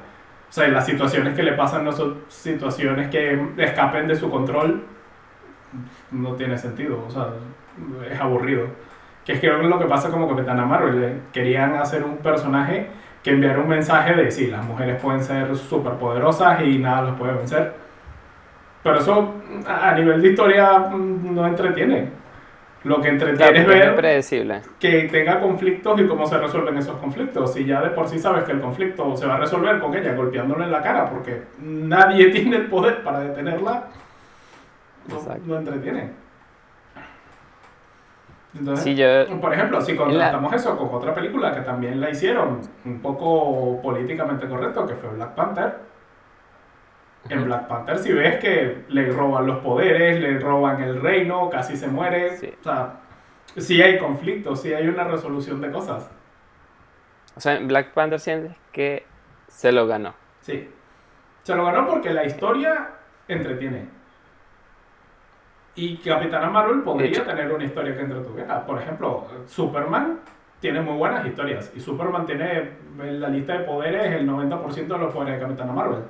[0.52, 4.84] o sea, las situaciones que le pasan no son situaciones que escapen de su control,
[6.12, 7.28] no tiene sentido, o sea,
[8.12, 8.68] es aburrido.
[9.24, 12.88] Que es que lo que pasa como Capitana Marvel, querían hacer un personaje
[13.24, 17.16] que enviara un mensaje de sí, las mujeres pueden ser súper poderosas y nada las
[17.18, 17.74] puede vencer.
[18.84, 19.36] Pero eso
[19.66, 22.10] a a nivel de historia mm, no entretiene.
[22.84, 24.62] Lo que entretiene es ver predecible.
[24.80, 27.54] que tenga conflictos y cómo se resuelven esos conflictos.
[27.54, 30.16] Si ya de por sí sabes que el conflicto se va a resolver con ella
[30.16, 33.84] golpeándole en la cara porque nadie tiene el poder para detenerla,
[35.08, 35.42] no, Exacto.
[35.46, 36.10] no entretiene.
[38.58, 39.06] Entonces, Sí, yo...
[39.40, 44.48] por ejemplo, si contrastamos eso con otra película que también la hicieron un poco políticamente
[44.48, 45.91] correcto, que fue Black Panther.
[47.30, 47.46] En.
[47.46, 51.88] Black Panther si ves que le roban los poderes, le roban el reino, casi se
[51.88, 52.38] muere.
[52.38, 52.54] Sí.
[52.60, 52.94] O sea,
[53.58, 56.10] sí hay conflictos, sí hay una resolución de cosas.
[57.36, 59.06] O sea, en Black Panther sientes que
[59.48, 60.14] se lo ganó.
[60.42, 60.70] Sí.
[61.44, 62.90] Se lo ganó porque la historia
[63.28, 63.88] entretiene.
[65.76, 68.66] Y Capitana Marvel podría tener una historia que entretuviera.
[68.66, 70.20] Por ejemplo, Superman
[70.60, 71.72] tiene muy buenas historias.
[71.76, 75.72] Y Superman tiene en la lista de poderes el 90% de los poderes de Capitana
[75.72, 76.04] Marvel.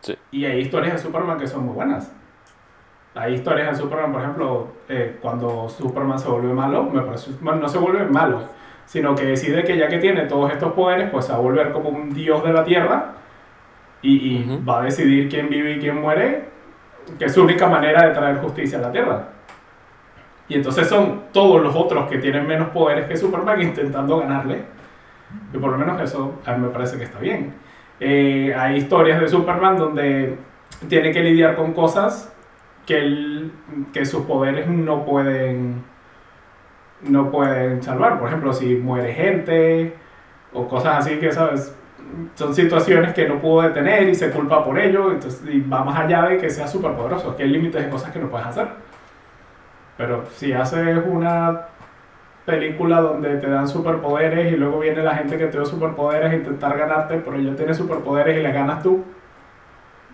[0.00, 0.16] Sí.
[0.30, 2.12] Y hay historias de Superman que son muy buenas.
[3.14, 7.60] Hay historias de Superman, por ejemplo, eh, cuando Superman se vuelve malo, me parece, bueno,
[7.60, 8.40] no se vuelve malo,
[8.86, 11.72] sino que decide que ya que tiene todos estos poderes, pues se va a volver
[11.72, 13.12] como un dios de la tierra
[14.00, 14.64] y, y Ujú.
[14.64, 16.48] va a decidir quién vive y quién muere,
[17.18, 19.28] que es su única manera de traer justicia a la tierra.
[20.48, 24.64] Y entonces son todos los otros que tienen menos poderes que Superman intentando ganarle.
[25.52, 27.54] Y por lo menos eso a mí me parece que está bien.
[28.00, 30.36] Eh, hay historias de Superman donde
[30.88, 32.32] tiene que lidiar con cosas
[32.86, 33.52] que, él-
[33.92, 35.84] que sus poderes no pueden
[37.02, 38.18] no pueden salvar.
[38.18, 39.94] Por ejemplo, si muere gente
[40.52, 41.74] o cosas así que, ¿sabes?
[42.34, 45.10] Son situaciones que no pudo detener y se culpa por ello.
[45.10, 47.34] Entonces, y va más allá de que sea súper poderoso.
[47.36, 48.68] Que hay límites de cosas que no puedes hacer.
[49.96, 51.62] Pero si haces una
[52.44, 56.34] película donde te dan superpoderes y luego viene la gente que te da superpoderes a
[56.34, 59.04] intentar ganarte, pero ella tiene superpoderes y le ganas tú.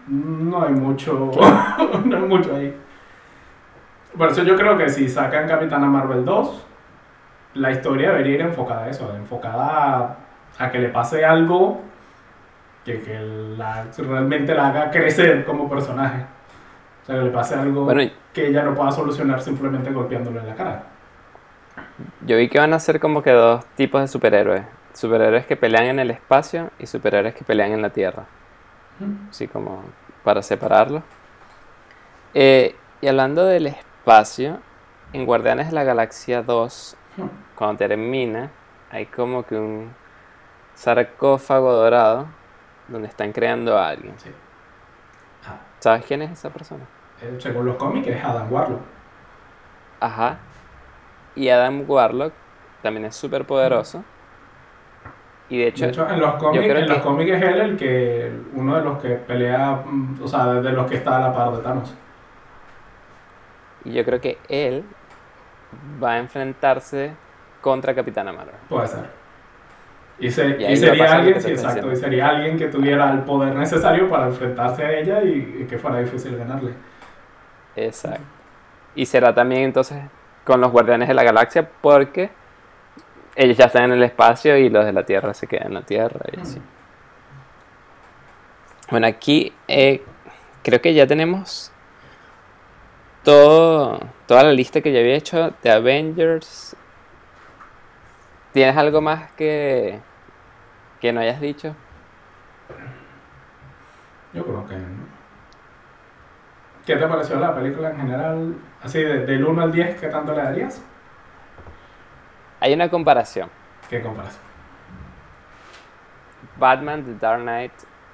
[0.08, 1.30] No hay mucho,
[2.04, 2.74] no hay mucho ahí.
[4.16, 6.66] Por eso yo creo que si sacan Capitana Marvel 2,
[7.54, 10.16] la historia debería ir enfocada a eso, enfocada a,
[10.58, 11.80] a que le pase algo
[12.84, 13.20] que, que
[13.56, 16.24] la, realmente la haga crecer como personaje.
[17.02, 18.02] O sea, que le pase algo Bueno,
[18.32, 20.82] que ella no pueda solucionar simplemente golpeándolo en la cara.
[22.26, 24.62] Yo vi que van a ser como que dos tipos de superhéroes.
[24.94, 28.24] Superhéroes que pelean en el espacio y superhéroes que pelean en la Tierra.
[29.30, 29.84] Así como
[30.24, 31.02] para separarlos.
[32.34, 34.58] Eh, y hablando del espacio,
[35.12, 36.96] en Guardianes de la Galaxia 2,
[37.54, 38.50] cuando termina,
[38.90, 39.92] hay como que un
[40.74, 42.26] sarcófago dorado
[42.88, 44.14] donde están creando a alguien.
[44.18, 44.30] Sí.
[45.46, 46.84] Ah, ¿Sabes quién es esa persona?
[47.20, 48.80] eh, según los cómics es Adam Warlock.
[50.00, 50.38] Ajá.
[51.38, 52.32] Y Adam Warlock
[52.82, 54.02] también es súper poderoso.
[55.48, 58.32] Y de hecho, De hecho, en los cómics, en los cómics es él el que,
[58.54, 61.52] uno de los que pelea, mm, o sea, de los que está a la par
[61.52, 61.94] de Thanos.
[63.84, 64.84] y yo creo que él
[66.02, 67.12] va a enfrentarse
[67.60, 68.54] contra Capitana Marvel.
[68.68, 69.10] Puede ser.
[70.18, 74.26] Y, se- sería alguien, sí, exacto, y sería alguien que tuviera el poder necesario para
[74.26, 76.72] enfrentarse a ella y, y que fuera difícil ganarle.
[77.76, 78.20] Exacto.
[78.94, 79.98] Y será también entonces
[80.48, 82.30] con los Guardianes de la Galaxia porque
[83.36, 85.82] ellos ya están en el espacio y los de la Tierra se quedan en la
[85.82, 86.58] Tierra y así.
[88.90, 90.02] Bueno, aquí eh,
[90.62, 91.70] creo que ya tenemos
[93.24, 96.74] todo, toda la lista que ya había hecho de Avengers.
[98.54, 100.00] ¿Tienes algo más que,
[100.98, 101.76] que no hayas dicho?
[104.32, 104.97] Yo creo que no.
[106.88, 108.54] ¿Qué te pareció la película en general?
[108.82, 110.82] Así, de- del 1 al 10, ¿qué tanto le darías?
[112.60, 113.50] Hay una comparación.
[113.90, 114.40] ¿Qué comparación?
[116.56, 117.72] Batman, The Dark Knight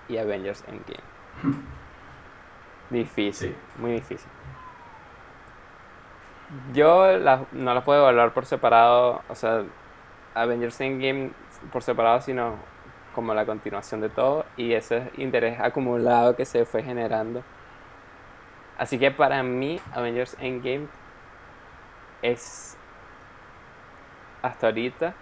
[0.08, 1.04] y Avengers Endgame.
[2.90, 3.56] Difícil, Sí.
[3.80, 4.28] muy difícil.
[6.72, 9.62] Yo la- no las puedo evaluar por separado, o sea,
[10.34, 11.30] Avengers Endgame
[11.72, 12.56] por separado, sino
[13.14, 17.44] como la continuación de todo y ese interés acumulado que se fue generando.
[18.78, 20.88] Así que para mí, Avengers Endgame
[22.22, 22.76] es
[24.42, 25.14] hasta ahorita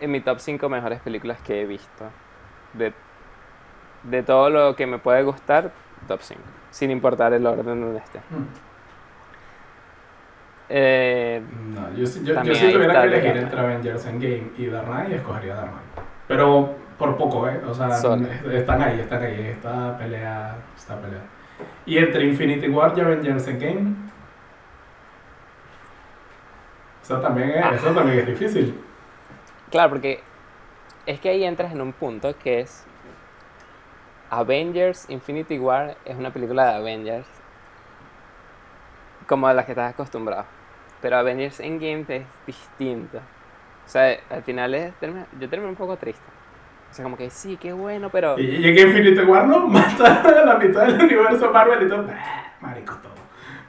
[0.00, 2.04] en mi top 5 mejores películas que he visto.
[2.74, 2.92] De,
[4.02, 5.72] de todo lo que me puede gustar,
[6.06, 6.40] top 5.
[6.70, 8.18] Sin importar el orden donde esté.
[8.30, 8.46] Hmm.
[10.68, 11.42] Eh,
[11.74, 15.54] No, yo, yo, yo si tuviera que elegir entre Avengers Endgame y Dark Knight, escogería
[15.54, 16.06] Dark Knight.
[16.28, 17.60] Pero por poco, ¿eh?
[17.66, 19.40] O sea, est- están ahí, están ahí.
[19.48, 21.20] Esta pelea, esta pelea.
[21.86, 23.94] Y entre Infinity War y Avengers Endgame,
[27.02, 28.82] eso también es, eso también es difícil.
[29.70, 30.20] claro, porque
[31.06, 32.84] es que ahí entras en un punto que es
[34.30, 37.26] Avengers Infinity War es una película de Avengers
[39.26, 40.46] como a las que estás acostumbrado.
[41.00, 43.18] Pero Avengers Endgame es distinto.
[43.18, 44.92] O sea, al final es,
[45.38, 46.22] yo termino un poco triste.
[46.96, 48.38] Sea, como que sí, qué bueno, pero...
[48.38, 52.04] Y, y en Infinity War no, matan a la mitad del universo Marvel y todo.
[52.06, 52.14] "Bah,
[52.60, 53.12] Marico, todo.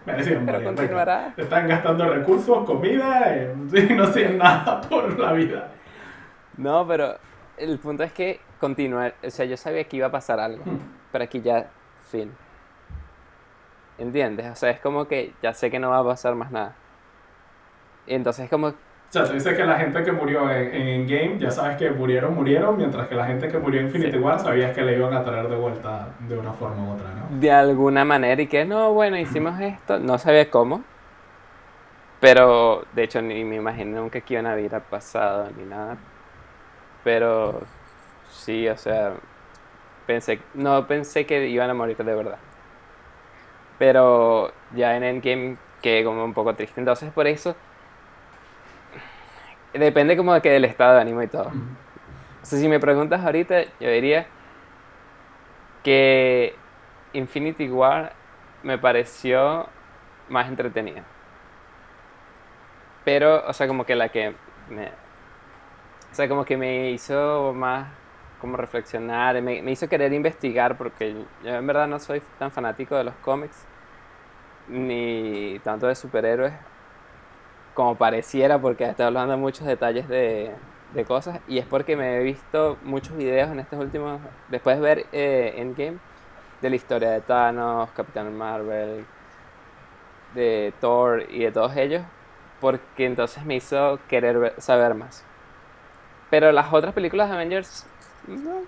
[0.06, 1.34] Merecían Pero morir, continuará.
[1.36, 3.54] Están gastando recursos, comida, eh,
[3.90, 5.68] y no hacen nada por la vida.
[6.56, 7.18] No, pero
[7.58, 10.80] el punto es que continuar, o sea, yo sabía que iba a pasar algo, Hmm.
[11.12, 11.70] pero aquí ya,
[12.10, 12.32] fin.
[13.98, 14.48] ¿Entiendes?
[14.52, 16.76] O sea, es como que ya sé que no va a pasar más nada.
[18.06, 18.74] Entonces es como,
[19.10, 21.92] O sea, tú dices que la gente que murió en, en Endgame, ya sabes que
[21.92, 24.18] murieron, murieron, mientras que la gente que murió en Infinity Sí.
[24.20, 27.30] War sabías que le iban a traer de vuelta de una forma u otra, ¿no?
[27.30, 30.84] de alguna manera, y que no, bueno, hicimos esto, no sabía cómo,
[32.20, 35.98] pero de hecho ni me imaginé nunca que iban a ir al pasado ni nada.
[37.04, 37.68] Pero
[38.30, 39.16] sí, o sea,
[40.08, 42.40] pensé, no pensé que iban a morir de verdad.
[43.78, 46.80] Pero ya en Endgame quedé como un poco triste.
[46.82, 47.56] Entonces por eso
[49.74, 51.52] depende como de que del estado de ánimo y todo.
[52.42, 54.28] O sea, si me preguntas ahorita, yo diría
[55.84, 56.56] que
[57.14, 58.14] Infinity War
[58.64, 59.68] me pareció
[60.30, 61.04] más entretenida.
[63.06, 64.36] Pero, o sea, como que la que
[64.70, 64.88] me...
[66.12, 67.88] O sea, como que me hizo más
[68.40, 72.96] como reflexionar, me, me hizo querer investigar porque yo en verdad no soy tan fanático
[72.96, 73.66] de los cómics
[74.68, 76.54] ni tanto de superhéroes
[77.78, 80.52] como pareciera porque estoy hablando de muchos detalles de,
[80.96, 84.20] de cosas y es porque me he visto muchos videos en estos últimos,
[84.50, 86.00] después de ver eh, Endgame,
[86.60, 89.06] de la historia de Thanos, Capitán Marvel,
[90.34, 92.02] de Thor y de todos ellos,
[92.60, 95.24] porque entonces me hizo querer saber más.
[96.32, 97.86] Pero las otras películas de Avengers,
[98.26, 98.62] no,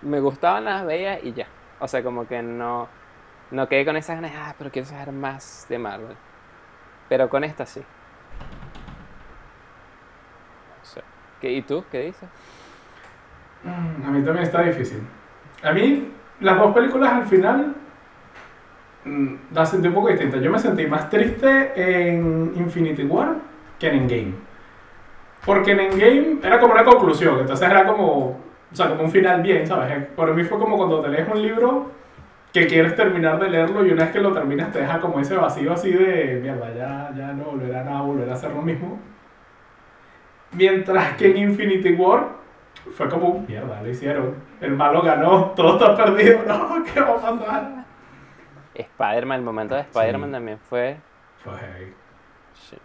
[0.00, 1.46] me gustaban las veía y ya.
[1.78, 2.88] O sea, como que no,
[3.50, 6.16] no quedé con esas ganas, ah, pero quiero saber más de Marvel.
[7.10, 7.84] Pero con esta sí.
[11.40, 11.84] ¿Qué, ¿Y tú?
[11.90, 12.28] ¿Qué dices?
[13.64, 15.00] Mm, A mí también está difícil.
[15.62, 16.08] A mí,
[16.40, 17.74] las dos películas al final
[19.04, 20.42] mm, las sentí un poco distintas.
[20.42, 23.36] Yo me sentí más triste en Infinity War
[23.78, 24.34] que en Endgame.
[25.46, 28.08] Porque en Endgame era como una conclusión, entonces era como,
[28.70, 30.06] o sea, como un final bien, ¿sabes?
[30.08, 31.90] Para mí fue como cuando te lees un libro
[32.52, 35.36] que quieres terminar de leerlo y una vez que lo terminas te deja como ese
[35.36, 38.98] vacío así de, mierda, ya, ya no volverá a nada, volverá a hacer lo mismo.
[40.52, 42.28] Mientras que en Infinity War
[42.96, 44.34] fue como, mierda, lo hicieron.
[44.60, 47.84] El malo ganó, todo está perdido, no, ¿qué va a pasar?
[48.74, 50.32] Spider-Man, el momento de Spider-Man Sí.
[50.32, 50.96] también fue...
[51.44, 51.92] Fue heavy.
[52.54, 52.76] sí.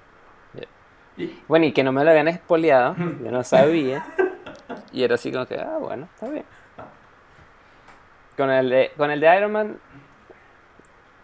[1.17, 4.05] Y- Bueno, y que no me lo habían espoleado, yo no sabía.
[4.91, 6.43] Y era así como que, ah, bueno, está bien.
[8.37, 9.77] Con el de, con el de Iron Man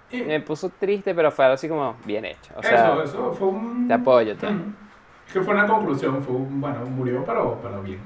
[0.10, 2.54] y- me puso triste, pero fue algo así como bien hecho.
[2.56, 3.88] O sea, eso, eso fue un...
[3.88, 4.48] te apoyo, te-.
[4.48, 8.00] Es que fue una conclusión, fue un, bueno, murió, pero, pero bien.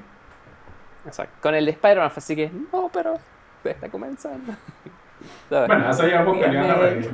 [1.04, 1.34] exacto.
[1.42, 3.14] Con el de Spider-Man fue así que, no, pero
[3.64, 4.52] está comenzando.
[5.48, 5.66] ¿Sabes?
[5.68, 7.10] Bueno, eso ya vamos peleando a reír.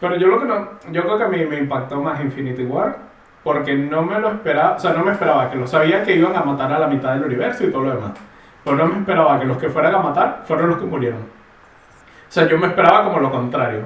[0.00, 2.96] Pero yo lo que no, yo creo que a mí me impactó más Infinity War
[3.42, 6.34] porque no me lo esperaba, o sea, no me esperaba que lo sabía que iban
[6.34, 8.12] a matar a la mitad del universo y todo lo demás.
[8.66, 11.20] Pero no me esperaba que los que fueran a matar fueron los que murieron.
[11.20, 13.82] O sea, yo me esperaba como lo contrario.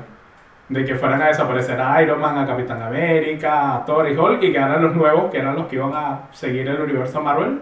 [0.70, 4.42] De que fueran a desaparecer a Iron Man, a Capitán América, a Thor y Hulk
[4.42, 7.60] y que eran los nuevos, que eran los que iban a seguir el universo Marvel.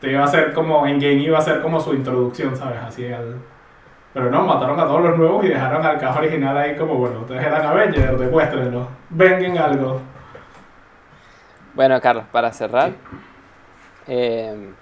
[0.00, 2.80] Te iba a ser como, en Game iba a ser como su introducción, ¿sabes?
[2.82, 3.36] Así al,
[4.12, 7.20] pero no, mataron a todos los nuevos y dejaron al caja original ahí como, bueno,
[7.20, 8.88] ustedes eran Avengers, demuéstrenlo.
[9.10, 10.00] Vengan algo.
[11.74, 12.90] Bueno, Carlos, para cerrar,
[14.08, 14.72] eh,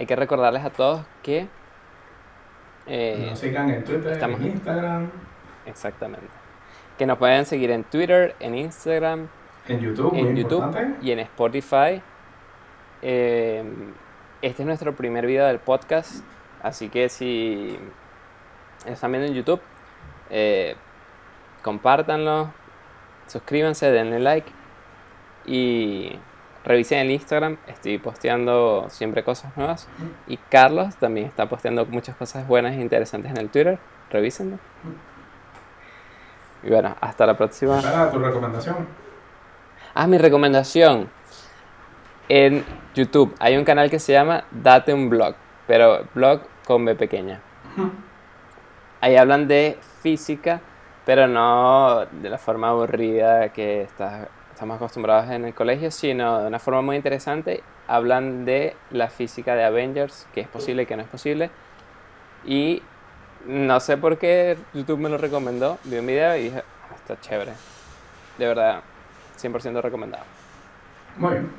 [0.00, 1.46] hay que recordarles a todos que...
[2.86, 5.10] eh, Nos sigan en Twitter, estamos en Instagram,
[5.66, 6.26] Exactamente.
[6.96, 9.28] Que nos pueden seguir en Twitter, en Instagram,
[9.68, 11.06] en YouTube, en YouTube importante.
[11.06, 12.02] y en Spotify.
[13.02, 13.62] Eh,
[14.40, 16.24] este es nuestro primer video del podcast,
[16.62, 17.78] así que si
[18.86, 19.60] están viendo en YouTube,
[20.30, 20.76] eh,
[21.62, 22.52] compártanlo,
[23.26, 24.50] suscríbanse, denle like
[25.44, 26.18] y
[26.64, 29.88] revisen el Instagram, estoy posteando siempre cosas nuevas
[30.26, 33.78] y Carlos también está posteando muchas cosas buenas e interesantes en el Twitter,
[34.10, 34.58] revísenlo.
[36.62, 37.78] Y bueno, hasta la próxima.
[37.78, 38.76] Espera, tu recomendación.
[39.94, 41.08] Ah, mi recomendación.
[42.28, 45.34] En YouTube hay un canal que se llama Date un blog,
[45.66, 47.40] pero blog con B pequeña.
[49.00, 50.60] Ahí hablan de física,
[51.06, 54.28] pero no de la forma aburrida que está-
[54.60, 57.62] estamos acostumbrados en el colegio, sino de una forma muy interesante.
[57.88, 61.50] Hablan de la física de Avengers, que es posible y que no es posible.
[62.44, 62.82] Y
[63.46, 65.78] no sé por qué YouTube me lo recomendó.
[65.84, 67.52] Vi un video y dije, "Ah, está chévere.
[68.36, 68.82] De verdad,
[69.36, 70.24] 100% recomendado.
[71.16, 71.50] Muy bien.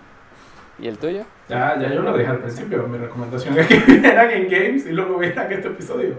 [0.78, 1.24] ¿Y el tuyo?
[1.50, 2.84] Ya, ya yo lo dije al principio.
[2.88, 6.18] Mi recomendación es que vieran en Games y luego vieran este episodio.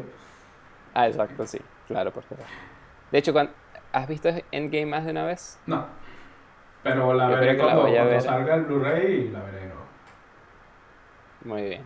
[0.95, 1.61] Ah, exacto, sí.
[1.87, 2.45] Claro, por favor.
[3.12, 3.33] De hecho,
[3.93, 5.61] ¿has visto Endgame más de una vez?
[5.66, 6.01] No.
[6.83, 9.83] Pero la Yo veré la cuando, salga el Blu-ray y la veré nuevo.
[11.45, 11.83] Muy bien.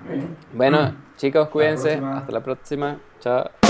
[0.00, 0.36] Muy bien.
[0.52, 1.94] Bueno, chicos, cuídense.
[1.94, 2.98] Hasta la próxima.
[3.20, 3.65] Chao.